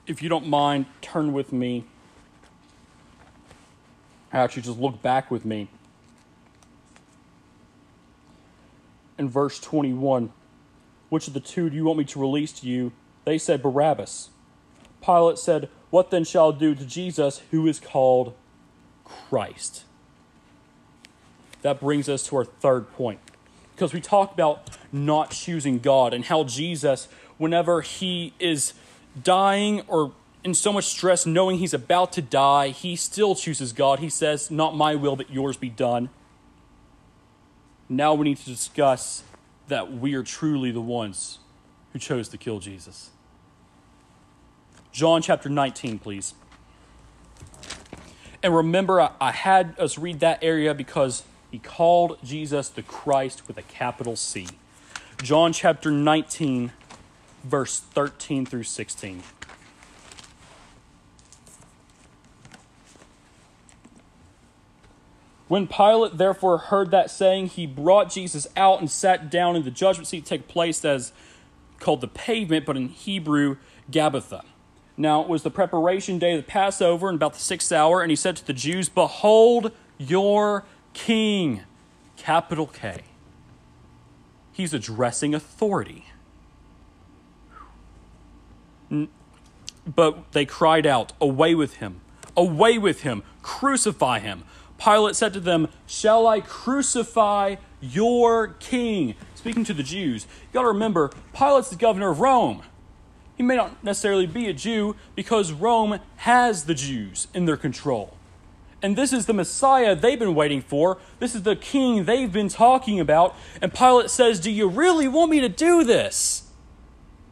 If 0.07 0.23
you 0.23 0.29
don't 0.29 0.47
mind, 0.47 0.85
turn 1.01 1.33
with 1.33 1.51
me. 1.51 1.83
Actually, 4.31 4.61
just 4.61 4.79
look 4.79 5.01
back 5.01 5.29
with 5.29 5.43
me 5.43 5.67
verse 9.29 9.59
21 9.59 10.31
Which 11.09 11.27
of 11.27 11.33
the 11.33 11.39
two 11.39 11.69
do 11.69 11.75
you 11.75 11.85
want 11.85 11.99
me 11.99 12.05
to 12.05 12.19
release 12.19 12.51
to 12.53 12.67
you? 12.67 12.91
They 13.25 13.37
said, 13.37 13.61
Barabbas. 13.61 14.29
Pilate 15.01 15.37
said, 15.37 15.69
What 15.89 16.11
then 16.11 16.23
shall 16.23 16.53
I 16.53 16.57
do 16.57 16.75
to 16.75 16.85
Jesus, 16.85 17.41
who 17.51 17.67
is 17.67 17.79
called 17.79 18.33
Christ? 19.03 19.83
That 21.61 21.79
brings 21.79 22.09
us 22.09 22.25
to 22.27 22.37
our 22.37 22.45
third 22.45 22.91
point. 22.93 23.19
Because 23.75 23.93
we 23.93 24.01
talk 24.01 24.33
about 24.33 24.77
not 24.91 25.31
choosing 25.31 25.79
God 25.79 26.13
and 26.13 26.25
how 26.25 26.43
Jesus, 26.43 27.07
whenever 27.37 27.81
he 27.81 28.33
is 28.39 28.73
dying 29.21 29.81
or 29.87 30.13
in 30.43 30.53
so 30.53 30.73
much 30.73 30.85
stress, 30.85 31.25
knowing 31.25 31.57
he's 31.57 31.73
about 31.73 32.11
to 32.13 32.21
die, 32.21 32.69
he 32.69 32.95
still 32.95 33.33
chooses 33.33 33.71
God. 33.73 33.99
He 33.99 34.09
says, 34.09 34.51
Not 34.51 34.75
my 34.75 34.95
will, 34.95 35.15
but 35.15 35.29
yours 35.29 35.57
be 35.57 35.69
done. 35.69 36.09
Now 37.95 38.15
we 38.15 38.23
need 38.23 38.37
to 38.37 38.45
discuss 38.45 39.23
that 39.67 39.93
we 39.93 40.15
are 40.15 40.23
truly 40.23 40.71
the 40.71 40.81
ones 40.81 41.37
who 41.91 41.99
chose 41.99 42.27
to 42.29 42.37
kill 42.37 42.59
Jesus. 42.59 43.11
John 44.91 45.21
chapter 45.21 45.47
19, 45.47 45.99
please. 45.99 46.33
And 48.41 48.55
remember, 48.55 49.11
I 49.21 49.31
had 49.31 49.79
us 49.79 49.97
read 49.97 50.19
that 50.21 50.39
area 50.43 50.73
because 50.73 51.23
he 51.51 51.59
called 51.59 52.17
Jesus 52.23 52.67
the 52.69 52.81
Christ 52.81 53.47
with 53.47 53.57
a 53.57 53.61
capital 53.61 54.15
C. 54.15 54.47
John 55.21 55.53
chapter 55.53 55.91
19, 55.91 56.71
verse 57.43 57.79
13 57.79 58.45
through 58.47 58.63
16. 58.63 59.21
When 65.47 65.67
Pilate 65.67 66.17
therefore 66.17 66.57
heard 66.57 66.91
that 66.91 67.11
saying, 67.11 67.47
he 67.47 67.67
brought 67.67 68.09
Jesus 68.09 68.47
out 68.55 68.79
and 68.79 68.89
sat 68.89 69.29
down 69.29 69.55
in 69.55 69.63
the 69.63 69.71
judgment 69.71 70.07
seat 70.07 70.25
to 70.25 70.29
take 70.29 70.47
place 70.47 70.83
as 70.85 71.11
called 71.79 72.01
the 72.01 72.07
pavement, 72.07 72.65
but 72.65 72.77
in 72.77 72.89
Hebrew, 72.89 73.57
Gabbatha. 73.91 74.43
Now 74.95 75.21
it 75.21 75.27
was 75.27 75.43
the 75.43 75.51
preparation 75.51 76.19
day 76.19 76.33
of 76.33 76.45
the 76.45 76.49
Passover, 76.49 77.09
and 77.09 77.17
about 77.17 77.33
the 77.33 77.39
sixth 77.39 77.71
hour, 77.71 78.01
and 78.01 78.09
he 78.09 78.15
said 78.15 78.35
to 78.37 78.47
the 78.47 78.53
Jews, 78.53 78.89
Behold 78.89 79.71
your 79.97 80.63
king, 80.93 81.61
capital 82.15 82.67
K. 82.67 83.01
He's 84.53 84.73
addressing 84.73 85.33
authority. 85.33 86.05
But 89.85 90.31
they 90.31 90.45
cried 90.45 90.85
out, 90.85 91.13
Away 91.19 91.55
with 91.55 91.75
him! 91.75 92.01
Away 92.37 92.77
with 92.77 93.01
him! 93.01 93.23
Crucify 93.41 94.19
him! 94.19 94.43
Pilate 94.83 95.15
said 95.15 95.33
to 95.33 95.39
them, 95.39 95.69
Shall 95.87 96.27
I 96.27 96.41
crucify 96.41 97.55
your 97.79 98.49
king? 98.59 99.15
Speaking 99.35 99.63
to 99.65 99.73
the 99.73 99.83
Jews, 99.83 100.27
you 100.41 100.47
got 100.53 100.63
to 100.63 100.67
remember, 100.67 101.11
Pilate's 101.33 101.69
the 101.69 101.75
governor 101.75 102.09
of 102.09 102.19
Rome. 102.19 102.63
He 103.35 103.43
may 103.43 103.55
not 103.55 103.83
necessarily 103.83 104.27
be 104.27 104.47
a 104.47 104.53
Jew 104.53 104.95
because 105.15 105.51
Rome 105.51 105.99
has 106.17 106.65
the 106.65 106.73
Jews 106.73 107.27
in 107.33 107.45
their 107.45 107.57
control. 107.57 108.17
And 108.81 108.97
this 108.97 109.13
is 109.13 109.25
the 109.25 109.33
Messiah 109.33 109.95
they've 109.95 110.19
been 110.19 110.35
waiting 110.35 110.61
for. 110.61 110.97
This 111.19 111.33
is 111.33 111.43
the 111.43 111.55
king 111.55 112.03
they've 112.03 112.31
been 112.31 112.49
talking 112.49 112.99
about. 112.99 113.35
And 113.61 113.73
Pilate 113.73 114.09
says, 114.09 114.39
Do 114.39 114.51
you 114.51 114.67
really 114.67 115.07
want 115.07 115.31
me 115.31 115.39
to 115.39 115.49
do 115.49 115.85
this? 115.85 116.51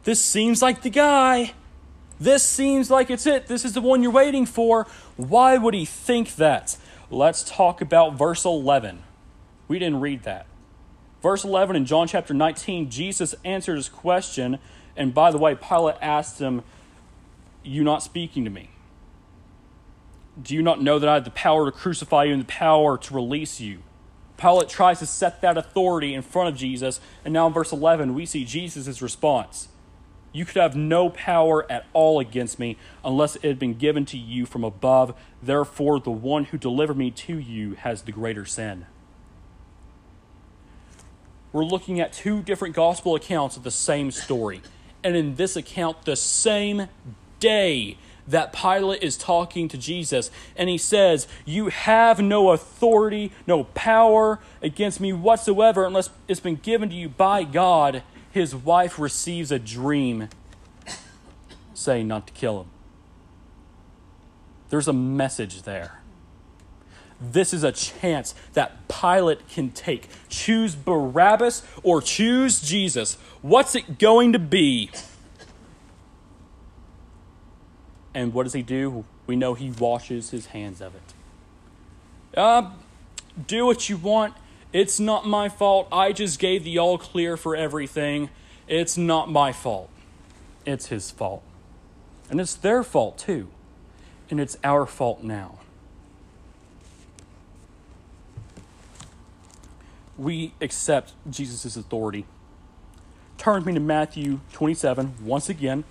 This 0.04 0.20
seems 0.20 0.62
like 0.62 0.82
the 0.82 0.90
guy. 0.90 1.52
This 2.18 2.42
seems 2.42 2.90
like 2.90 3.10
it's 3.10 3.26
it. 3.26 3.46
This 3.46 3.64
is 3.64 3.74
the 3.74 3.80
one 3.80 4.02
you're 4.02 4.12
waiting 4.12 4.46
for. 4.46 4.86
Why 5.16 5.58
would 5.58 5.74
he 5.74 5.84
think 5.84 6.36
that? 6.36 6.78
Let's 7.12 7.44
talk 7.44 7.82
about 7.82 8.14
verse 8.14 8.46
11. 8.46 9.02
We 9.68 9.78
didn't 9.78 10.00
read 10.00 10.22
that. 10.22 10.46
Verse 11.22 11.44
11 11.44 11.76
in 11.76 11.84
John 11.84 12.08
chapter 12.08 12.32
19, 12.32 12.88
Jesus 12.88 13.34
answered 13.44 13.76
his 13.76 13.90
question. 13.90 14.58
And 14.96 15.12
by 15.12 15.30
the 15.30 15.36
way, 15.36 15.54
Pilate 15.54 15.96
asked 16.00 16.38
him, 16.38 16.62
You 17.62 17.84
not 17.84 18.02
speaking 18.02 18.44
to 18.44 18.50
me? 18.50 18.70
Do 20.42 20.54
you 20.54 20.62
not 20.62 20.80
know 20.80 20.98
that 20.98 21.06
I 21.06 21.14
have 21.14 21.24
the 21.24 21.30
power 21.32 21.66
to 21.66 21.70
crucify 21.70 22.24
you 22.24 22.32
and 22.32 22.40
the 22.44 22.46
power 22.46 22.96
to 22.96 23.14
release 23.14 23.60
you? 23.60 23.80
Pilate 24.38 24.70
tries 24.70 25.00
to 25.00 25.06
set 25.06 25.42
that 25.42 25.58
authority 25.58 26.14
in 26.14 26.22
front 26.22 26.48
of 26.48 26.56
Jesus. 26.56 26.98
And 27.26 27.34
now 27.34 27.46
in 27.46 27.52
verse 27.52 27.72
11, 27.72 28.14
we 28.14 28.24
see 28.24 28.46
Jesus' 28.46 29.02
response. 29.02 29.68
You 30.32 30.46
could 30.46 30.60
have 30.60 30.74
no 30.74 31.10
power 31.10 31.70
at 31.70 31.86
all 31.92 32.18
against 32.18 32.58
me 32.58 32.78
unless 33.04 33.36
it 33.36 33.44
had 33.44 33.58
been 33.58 33.74
given 33.74 34.06
to 34.06 34.18
you 34.18 34.46
from 34.46 34.64
above. 34.64 35.14
Therefore, 35.42 36.00
the 36.00 36.10
one 36.10 36.44
who 36.44 36.58
delivered 36.58 36.96
me 36.96 37.10
to 37.10 37.38
you 37.38 37.74
has 37.74 38.02
the 38.02 38.12
greater 38.12 38.46
sin. 38.46 38.86
We're 41.52 41.64
looking 41.64 42.00
at 42.00 42.14
two 42.14 42.42
different 42.42 42.74
gospel 42.74 43.14
accounts 43.14 43.58
of 43.58 43.62
the 43.62 43.70
same 43.70 44.10
story. 44.10 44.62
And 45.04 45.14
in 45.14 45.34
this 45.34 45.54
account, 45.54 46.06
the 46.06 46.16
same 46.16 46.88
day 47.40 47.98
that 48.26 48.52
Pilate 48.52 49.02
is 49.02 49.16
talking 49.16 49.68
to 49.68 49.76
Jesus, 49.76 50.30
and 50.56 50.70
he 50.70 50.78
says, 50.78 51.26
You 51.44 51.68
have 51.68 52.20
no 52.20 52.50
authority, 52.50 53.32
no 53.46 53.64
power 53.64 54.38
against 54.62 55.00
me 55.00 55.12
whatsoever 55.12 55.84
unless 55.84 56.08
it's 56.28 56.40
been 56.40 56.56
given 56.56 56.88
to 56.88 56.94
you 56.94 57.08
by 57.08 57.42
God 57.42 58.02
his 58.32 58.54
wife 58.54 58.98
receives 58.98 59.52
a 59.52 59.58
dream 59.58 60.28
saying 61.74 62.08
not 62.08 62.26
to 62.26 62.32
kill 62.32 62.62
him. 62.62 62.66
There's 64.70 64.88
a 64.88 64.92
message 64.92 65.62
there. 65.62 66.00
This 67.20 67.54
is 67.54 67.62
a 67.62 67.70
chance 67.70 68.34
that 68.54 68.88
Pilate 68.88 69.48
can 69.48 69.70
take. 69.70 70.08
Choose 70.28 70.74
Barabbas 70.74 71.62
or 71.82 72.00
choose 72.00 72.60
Jesus. 72.60 73.16
What's 73.42 73.74
it 73.74 73.98
going 73.98 74.32
to 74.32 74.38
be? 74.38 74.90
And 78.14 78.34
what 78.34 78.44
does 78.44 78.54
he 78.54 78.62
do? 78.62 79.04
We 79.26 79.36
know 79.36 79.54
he 79.54 79.70
washes 79.70 80.30
his 80.30 80.46
hands 80.46 80.80
of 80.80 80.94
it. 80.94 82.36
Uh, 82.36 82.70
do 83.46 83.66
what 83.66 83.88
you 83.88 83.96
want 83.96 84.34
it's 84.72 84.98
not 84.98 85.26
my 85.26 85.48
fault. 85.48 85.88
I 85.92 86.12
just 86.12 86.38
gave 86.38 86.64
the 86.64 86.78
all 86.78 86.98
clear 86.98 87.36
for 87.36 87.54
everything. 87.54 88.30
It's 88.66 88.96
not 88.96 89.30
my 89.30 89.52
fault. 89.52 89.90
It's 90.64 90.86
his 90.86 91.10
fault. 91.10 91.42
And 92.30 92.40
it's 92.40 92.54
their 92.54 92.82
fault 92.82 93.18
too. 93.18 93.48
And 94.30 94.40
it's 94.40 94.56
our 94.64 94.86
fault 94.86 95.22
now. 95.22 95.58
We 100.16 100.54
accept 100.60 101.12
Jesus' 101.28 101.76
authority. 101.76 102.26
Turn 103.36 103.64
me 103.64 103.74
to 103.74 103.80
Matthew 103.80 104.40
27 104.52 105.16
once 105.24 105.48
again. 105.48 105.84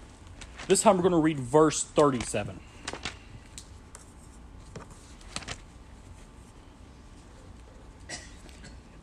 This 0.67 0.83
time 0.83 0.95
we're 0.95 1.03
going 1.03 1.11
to 1.11 1.17
read 1.17 1.39
verse 1.39 1.83
37. 1.83 2.59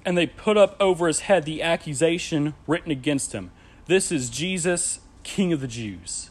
And 0.08 0.16
they 0.16 0.26
put 0.26 0.56
up 0.56 0.74
over 0.80 1.06
his 1.06 1.20
head 1.20 1.44
the 1.44 1.62
accusation 1.62 2.54
written 2.66 2.90
against 2.90 3.32
him 3.32 3.50
This 3.88 4.10
is 4.10 4.30
Jesus, 4.30 5.00
King 5.22 5.52
of 5.52 5.60
the 5.60 5.68
Jews. 5.68 6.30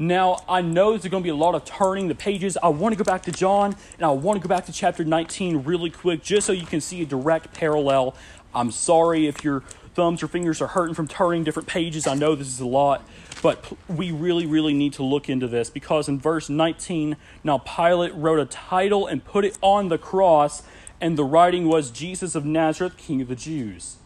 Now, 0.00 0.44
I 0.48 0.62
know 0.62 0.90
there's 0.90 1.10
going 1.10 1.24
to 1.24 1.26
be 1.26 1.30
a 1.30 1.34
lot 1.34 1.56
of 1.56 1.64
turning 1.64 2.06
the 2.06 2.14
pages. 2.14 2.56
I 2.62 2.68
want 2.68 2.92
to 2.92 2.96
go 2.96 3.02
back 3.02 3.24
to 3.24 3.32
John 3.32 3.74
and 3.94 4.06
I 4.06 4.10
want 4.10 4.40
to 4.40 4.48
go 4.48 4.54
back 4.54 4.66
to 4.66 4.72
chapter 4.72 5.04
19 5.04 5.64
really 5.64 5.90
quick 5.90 6.22
just 6.22 6.46
so 6.46 6.52
you 6.52 6.64
can 6.64 6.80
see 6.80 7.02
a 7.02 7.04
direct 7.04 7.52
parallel. 7.54 8.14
I'm 8.54 8.70
sorry 8.70 9.26
if 9.26 9.42
your 9.42 9.62
thumbs 9.96 10.22
or 10.22 10.28
fingers 10.28 10.62
are 10.62 10.68
hurting 10.68 10.94
from 10.94 11.08
turning 11.08 11.42
different 11.42 11.66
pages. 11.66 12.06
I 12.06 12.14
know 12.14 12.36
this 12.36 12.46
is 12.46 12.60
a 12.60 12.66
lot, 12.66 13.02
but 13.42 13.72
we 13.88 14.12
really, 14.12 14.46
really 14.46 14.74
need 14.74 14.92
to 14.92 15.02
look 15.02 15.28
into 15.28 15.48
this 15.48 15.70
because 15.70 16.08
in 16.08 16.20
verse 16.20 16.48
19, 16.48 17.16
now 17.42 17.58
Pilate 17.58 18.14
wrote 18.14 18.38
a 18.38 18.46
title 18.46 19.08
and 19.08 19.24
put 19.24 19.44
it 19.44 19.58
on 19.60 19.88
the 19.88 19.98
cross 19.98 20.62
and 21.00 21.16
the 21.16 21.24
writing 21.24 21.68
was 21.68 21.90
Jesus 21.90 22.34
of 22.34 22.44
Nazareth, 22.44 22.96
King 22.96 23.22
of 23.22 23.28
the 23.28 23.36
Jews. 23.36 23.96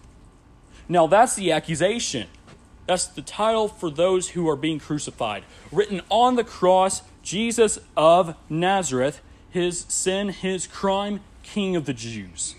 Now, 0.89 1.07
that's 1.07 1.35
the 1.35 1.53
accusation. 1.53 2.29
That's 2.87 3.07
the 3.07 3.23
title 3.23 3.69
for 3.69 3.91
those 3.91 4.31
who 4.31 4.49
are 4.49 4.57
being 4.57 4.79
crucified. 4.79 5.45
Written 5.71 6.03
on 6.09 6.37
the 6.37 6.45
cross, 6.45 7.03
Jesus 7.23 7.79
of 7.97 8.37
Nazareth, 8.51 9.21
his 9.49 9.87
sin, 9.89 10.31
his 10.31 10.67
crime, 10.67 11.21
King 11.43 11.77
of 11.77 11.87
the 11.87 11.95
Jews. 11.95 12.57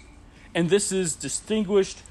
And 0.56 0.70
this 0.70 0.92
is 0.92 1.16
distinguished 1.16 2.02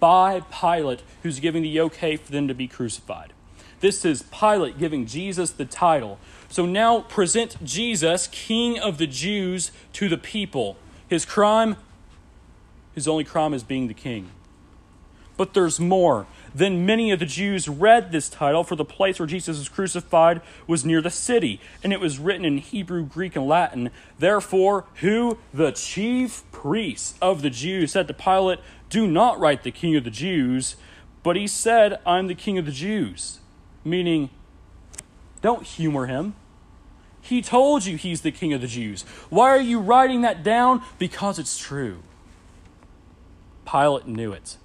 by 0.00 0.42
Pilate, 0.50 1.02
who's 1.22 1.40
giving 1.40 1.62
the 1.62 1.80
okay 1.82 2.16
for 2.16 2.32
them 2.32 2.48
to 2.48 2.54
be 2.54 2.68
crucified. 2.68 3.32
This 3.80 4.04
is 4.04 4.22
Pilate 4.22 4.78
giving 4.78 5.06
Jesus 5.06 5.50
the 5.50 5.64
title. 5.64 6.18
So 6.48 6.66
now 6.66 7.02
present 7.02 7.62
Jesus, 7.64 8.26
King 8.28 8.78
of 8.78 8.98
the 8.98 9.06
Jews, 9.06 9.70
to 9.94 10.08
the 10.08 10.18
people. 10.18 10.76
His 11.08 11.24
crime, 11.24 11.76
his 12.94 13.08
only 13.08 13.24
crime 13.24 13.54
is 13.54 13.62
being 13.62 13.88
the 13.88 13.94
king. 13.94 14.30
But 15.36 15.54
there's 15.54 15.78
more. 15.78 16.26
Then 16.54 16.84
many 16.84 17.12
of 17.12 17.20
the 17.20 17.26
Jews 17.26 17.68
read 17.68 18.10
this 18.10 18.28
title, 18.28 18.64
for 18.64 18.74
the 18.74 18.84
place 18.84 19.20
where 19.20 19.26
Jesus 19.26 19.58
was 19.58 19.68
crucified 19.68 20.40
was 20.66 20.84
near 20.84 21.00
the 21.00 21.10
city, 21.10 21.60
and 21.82 21.92
it 21.92 22.00
was 22.00 22.18
written 22.18 22.44
in 22.44 22.58
Hebrew, 22.58 23.04
Greek, 23.04 23.36
and 23.36 23.46
Latin. 23.46 23.90
Therefore, 24.18 24.84
who 24.96 25.38
the 25.54 25.70
chief 25.70 26.42
priests 26.50 27.14
of 27.22 27.42
the 27.42 27.50
Jews 27.50 27.92
said 27.92 28.08
to 28.08 28.14
Pilate, 28.14 28.58
Do 28.90 29.06
not 29.06 29.38
write 29.38 29.62
the 29.62 29.70
king 29.70 29.94
of 29.94 30.04
the 30.04 30.10
Jews, 30.10 30.76
but 31.22 31.36
he 31.36 31.46
said, 31.46 32.00
I'm 32.04 32.26
the 32.26 32.34
king 32.34 32.58
of 32.58 32.66
the 32.66 32.72
Jews. 32.72 33.38
Meaning, 33.84 34.30
don't 35.40 35.62
humor 35.62 36.06
him. 36.06 36.34
He 37.28 37.42
told 37.42 37.84
you 37.84 37.98
he's 37.98 38.22
the 38.22 38.30
king 38.30 38.54
of 38.54 38.62
the 38.62 38.66
Jews. 38.66 39.02
Why 39.28 39.50
are 39.50 39.60
you 39.60 39.80
writing 39.80 40.22
that 40.22 40.42
down? 40.42 40.82
Because 40.98 41.38
it's 41.38 41.58
true. 41.58 41.98
Pilate 43.70 44.06
knew 44.06 44.32
it 44.32 44.56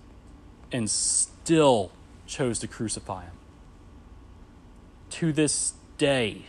and 0.71 0.89
still 0.89 1.91
chose 2.26 2.60
to 2.60 2.67
crucify 2.69 3.23
him. 3.23 3.34
To 5.10 5.34
this 5.34 5.73
day, 5.97 6.45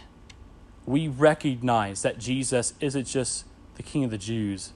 we 0.87 1.09
recognize 1.09 2.03
that 2.03 2.21
Jesus 2.21 2.75
isn't 2.79 3.09
just 3.09 3.45
the 3.75 3.83
king 3.83 4.05
of 4.05 4.13
the 4.13 4.19
Jews, 4.19 4.71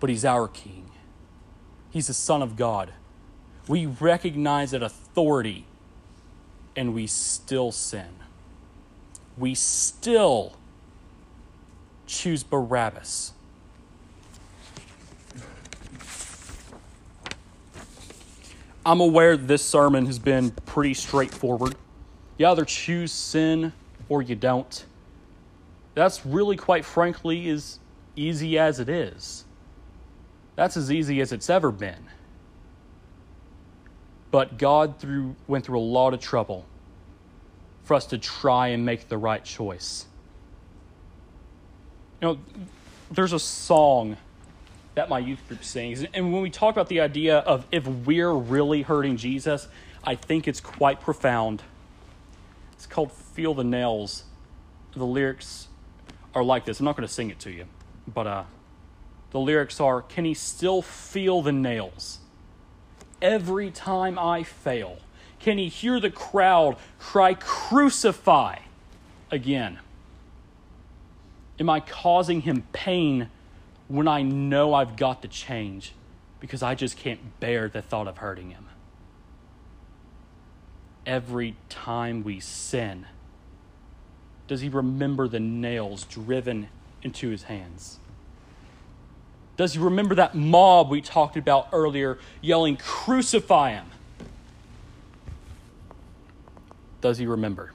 but 0.00 0.10
he's 0.10 0.24
our 0.24 0.48
king. 0.48 0.90
He's 1.90 2.08
the 2.08 2.14
Son 2.14 2.42
of 2.42 2.56
God. 2.56 2.92
We 3.68 3.86
recognize 3.86 4.72
that 4.72 4.82
authority 4.82 5.66
and 6.74 6.94
we 6.94 7.06
still 7.06 7.70
sin 7.70 8.21
we 9.42 9.56
still 9.56 10.52
choose 12.06 12.44
Barabbas. 12.44 13.32
I'm 18.86 19.00
aware 19.00 19.36
this 19.36 19.64
sermon 19.64 20.06
has 20.06 20.20
been 20.20 20.52
pretty 20.52 20.94
straightforward. 20.94 21.74
You 22.38 22.46
either 22.46 22.64
choose 22.64 23.10
sin 23.10 23.72
or 24.08 24.22
you 24.22 24.36
don't. 24.36 24.86
That's 25.94 26.24
really, 26.24 26.56
quite 26.56 26.84
frankly, 26.84 27.48
is 27.48 27.80
easy 28.14 28.60
as 28.60 28.78
it 28.78 28.88
is. 28.88 29.44
That's 30.54 30.76
as 30.76 30.92
easy 30.92 31.20
as 31.20 31.32
it's 31.32 31.50
ever 31.50 31.72
been. 31.72 32.06
But 34.30 34.56
God 34.56 35.00
through, 35.00 35.34
went 35.48 35.64
through 35.64 35.80
a 35.80 35.80
lot 35.80 36.14
of 36.14 36.20
trouble 36.20 36.64
for 37.84 37.94
us 37.94 38.06
to 38.06 38.18
try 38.18 38.68
and 38.68 38.84
make 38.84 39.08
the 39.08 39.18
right 39.18 39.44
choice. 39.44 40.06
You 42.20 42.28
know, 42.28 42.38
there's 43.10 43.32
a 43.32 43.38
song 43.38 44.16
that 44.94 45.08
my 45.08 45.18
youth 45.18 45.40
group 45.48 45.64
sings, 45.64 46.04
and 46.14 46.32
when 46.32 46.42
we 46.42 46.50
talk 46.50 46.74
about 46.74 46.88
the 46.88 47.00
idea 47.00 47.38
of 47.38 47.66
if 47.72 47.86
we're 47.86 48.32
really 48.32 48.82
hurting 48.82 49.16
Jesus, 49.16 49.66
I 50.04 50.14
think 50.14 50.46
it's 50.46 50.60
quite 50.60 51.00
profound. 51.00 51.62
It's 52.74 52.86
called 52.86 53.12
Feel 53.12 53.54
the 53.54 53.64
Nails. 53.64 54.24
The 54.94 55.06
lyrics 55.06 55.68
are 56.34 56.44
like 56.44 56.64
this. 56.64 56.80
I'm 56.80 56.84
not 56.84 56.96
going 56.96 57.06
to 57.06 57.12
sing 57.12 57.30
it 57.30 57.38
to 57.40 57.50
you, 57.50 57.66
but 58.06 58.26
uh, 58.26 58.44
the 59.30 59.40
lyrics 59.40 59.80
are 59.80 60.02
Can 60.02 60.24
he 60.24 60.34
still 60.34 60.82
feel 60.82 61.42
the 61.42 61.52
nails? 61.52 62.18
Every 63.20 63.70
time 63.70 64.18
I 64.18 64.42
fail, 64.42 64.98
can 65.42 65.58
he 65.58 65.68
hear 65.68 65.98
the 65.98 66.10
crowd 66.10 66.76
cry, 66.98 67.34
Crucify 67.34 68.58
again? 69.30 69.80
Am 71.58 71.68
I 71.68 71.80
causing 71.80 72.42
him 72.42 72.64
pain 72.72 73.28
when 73.88 74.08
I 74.08 74.22
know 74.22 74.72
I've 74.72 74.96
got 74.96 75.22
to 75.22 75.28
change 75.28 75.92
because 76.40 76.62
I 76.62 76.74
just 76.74 76.96
can't 76.96 77.40
bear 77.40 77.68
the 77.68 77.82
thought 77.82 78.06
of 78.06 78.18
hurting 78.18 78.50
him? 78.50 78.66
Every 81.04 81.56
time 81.68 82.22
we 82.22 82.38
sin, 82.38 83.06
does 84.46 84.60
he 84.60 84.68
remember 84.68 85.26
the 85.26 85.40
nails 85.40 86.04
driven 86.04 86.68
into 87.02 87.30
his 87.30 87.44
hands? 87.44 87.98
Does 89.56 89.74
he 89.74 89.80
remember 89.80 90.14
that 90.14 90.36
mob 90.36 90.88
we 90.88 91.00
talked 91.00 91.36
about 91.36 91.68
earlier 91.72 92.18
yelling, 92.40 92.76
Crucify 92.76 93.72
him? 93.72 93.86
Does 97.02 97.18
he 97.18 97.26
remember? 97.26 97.72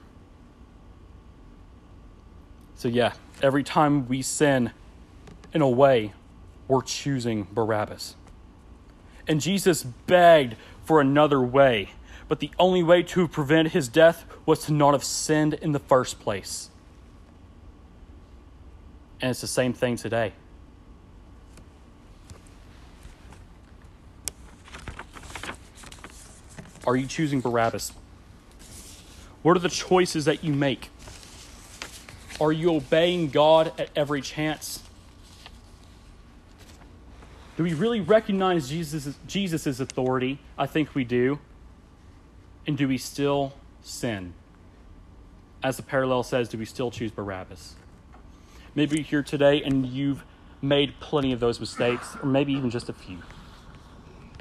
So, 2.74 2.88
yeah, 2.88 3.12
every 3.42 3.62
time 3.62 4.08
we 4.08 4.22
sin, 4.22 4.72
in 5.52 5.62
a 5.62 5.68
way, 5.68 6.14
we're 6.66 6.82
choosing 6.82 7.46
Barabbas. 7.52 8.16
And 9.26 9.40
Jesus 9.40 9.82
begged 9.82 10.56
for 10.84 11.00
another 11.00 11.40
way, 11.40 11.90
but 12.26 12.40
the 12.40 12.50
only 12.58 12.82
way 12.82 13.02
to 13.02 13.28
prevent 13.28 13.68
his 13.72 13.88
death 13.88 14.24
was 14.46 14.64
to 14.64 14.72
not 14.72 14.92
have 14.92 15.04
sinned 15.04 15.54
in 15.54 15.72
the 15.72 15.78
first 15.78 16.18
place. 16.20 16.70
And 19.20 19.30
it's 19.30 19.40
the 19.40 19.46
same 19.46 19.74
thing 19.74 19.96
today. 19.96 20.32
Are 26.86 26.96
you 26.96 27.06
choosing 27.06 27.42
Barabbas? 27.42 27.92
What 29.42 29.56
are 29.56 29.60
the 29.60 29.68
choices 29.68 30.24
that 30.24 30.42
you 30.42 30.52
make? 30.52 30.90
Are 32.40 32.52
you 32.52 32.74
obeying 32.74 33.30
God 33.30 33.72
at 33.78 33.90
every 33.96 34.20
chance? 34.20 34.82
Do 37.56 37.64
we 37.64 37.74
really 37.74 38.00
recognize 38.00 38.68
Jesus' 38.68 39.16
Jesus's 39.26 39.80
authority? 39.80 40.38
I 40.56 40.66
think 40.66 40.94
we 40.94 41.04
do. 41.04 41.40
And 42.66 42.78
do 42.78 42.86
we 42.86 42.98
still 42.98 43.54
sin? 43.82 44.34
As 45.62 45.76
the 45.76 45.82
parallel 45.82 46.22
says, 46.22 46.48
do 46.48 46.58
we 46.58 46.64
still 46.64 46.90
choose 46.90 47.10
Barabbas? 47.10 47.74
Maybe 48.74 48.98
you're 48.98 49.04
here 49.04 49.22
today 49.24 49.60
and 49.62 49.86
you've 49.86 50.24
made 50.62 51.00
plenty 51.00 51.32
of 51.32 51.40
those 51.40 51.58
mistakes, 51.58 52.16
or 52.22 52.26
maybe 52.28 52.52
even 52.52 52.70
just 52.70 52.88
a 52.88 52.92
few. 52.92 53.18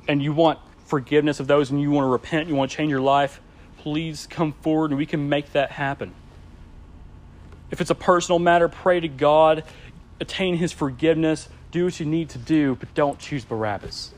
And 0.07 0.21
you 0.21 0.33
want 0.33 0.59
forgiveness 0.85 1.39
of 1.39 1.47
those 1.47 1.71
and 1.71 1.81
you 1.81 1.89
want 1.89 2.05
to 2.05 2.09
repent, 2.09 2.47
you 2.47 2.55
want 2.55 2.69
to 2.69 2.77
change 2.77 2.91
your 2.91 3.01
life, 3.01 3.41
please 3.77 4.27
come 4.29 4.53
forward 4.53 4.91
and 4.91 4.97
we 4.97 5.05
can 5.05 5.29
make 5.29 5.53
that 5.53 5.71
happen. 5.71 6.13
If 7.71 7.81
it's 7.81 7.89
a 7.89 7.95
personal 7.95 8.39
matter, 8.39 8.67
pray 8.67 8.99
to 8.99 9.07
God, 9.07 9.63
attain 10.19 10.55
His 10.55 10.71
forgiveness, 10.71 11.49
do 11.71 11.85
what 11.85 11.99
you 11.99 12.05
need 12.05 12.29
to 12.29 12.37
do, 12.37 12.75
but 12.75 12.93
don't 12.93 13.19
choose 13.19 13.43
Barabbas. 13.43 14.13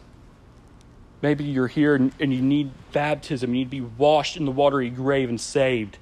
Maybe 1.21 1.43
you're 1.43 1.67
here 1.67 1.95
and, 1.95 2.13
and 2.19 2.33
you 2.33 2.41
need 2.41 2.71
baptism, 2.91 3.53
you 3.53 3.65
need 3.65 3.65
to 3.65 3.69
be 3.69 3.81
washed 3.81 4.37
in 4.37 4.45
the 4.45 4.51
watery 4.51 4.89
grave 4.89 5.29
and 5.29 5.39
saved. 5.39 5.97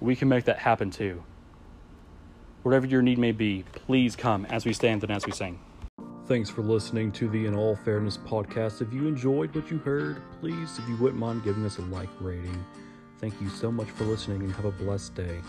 We 0.00 0.14
can 0.14 0.28
make 0.28 0.44
that 0.44 0.58
happen 0.58 0.90
too. 0.90 1.22
Whatever 2.62 2.86
your 2.86 3.02
need 3.02 3.18
may 3.18 3.32
be, 3.32 3.64
please 3.72 4.16
come 4.16 4.46
as 4.46 4.64
we 4.64 4.72
stand 4.72 5.02
and 5.02 5.12
as 5.12 5.26
we 5.26 5.32
sing. 5.32 5.58
Thanks 6.26 6.48
for 6.48 6.62
listening 6.62 7.12
to 7.12 7.28
the 7.28 7.44
In 7.44 7.54
All 7.54 7.76
Fairness 7.76 8.16
podcast. 8.16 8.80
If 8.80 8.94
you 8.94 9.06
enjoyed 9.06 9.54
what 9.54 9.70
you 9.70 9.76
heard, 9.76 10.22
please, 10.40 10.78
if 10.78 10.88
you 10.88 10.96
wouldn't 10.96 11.20
mind 11.20 11.44
giving 11.44 11.66
us 11.66 11.76
a 11.76 11.82
like 11.82 12.08
rating. 12.18 12.64
Thank 13.18 13.38
you 13.42 13.50
so 13.50 13.70
much 13.70 13.90
for 13.90 14.04
listening 14.04 14.40
and 14.40 14.50
have 14.54 14.64
a 14.64 14.70
blessed 14.70 15.14
day. 15.14 15.42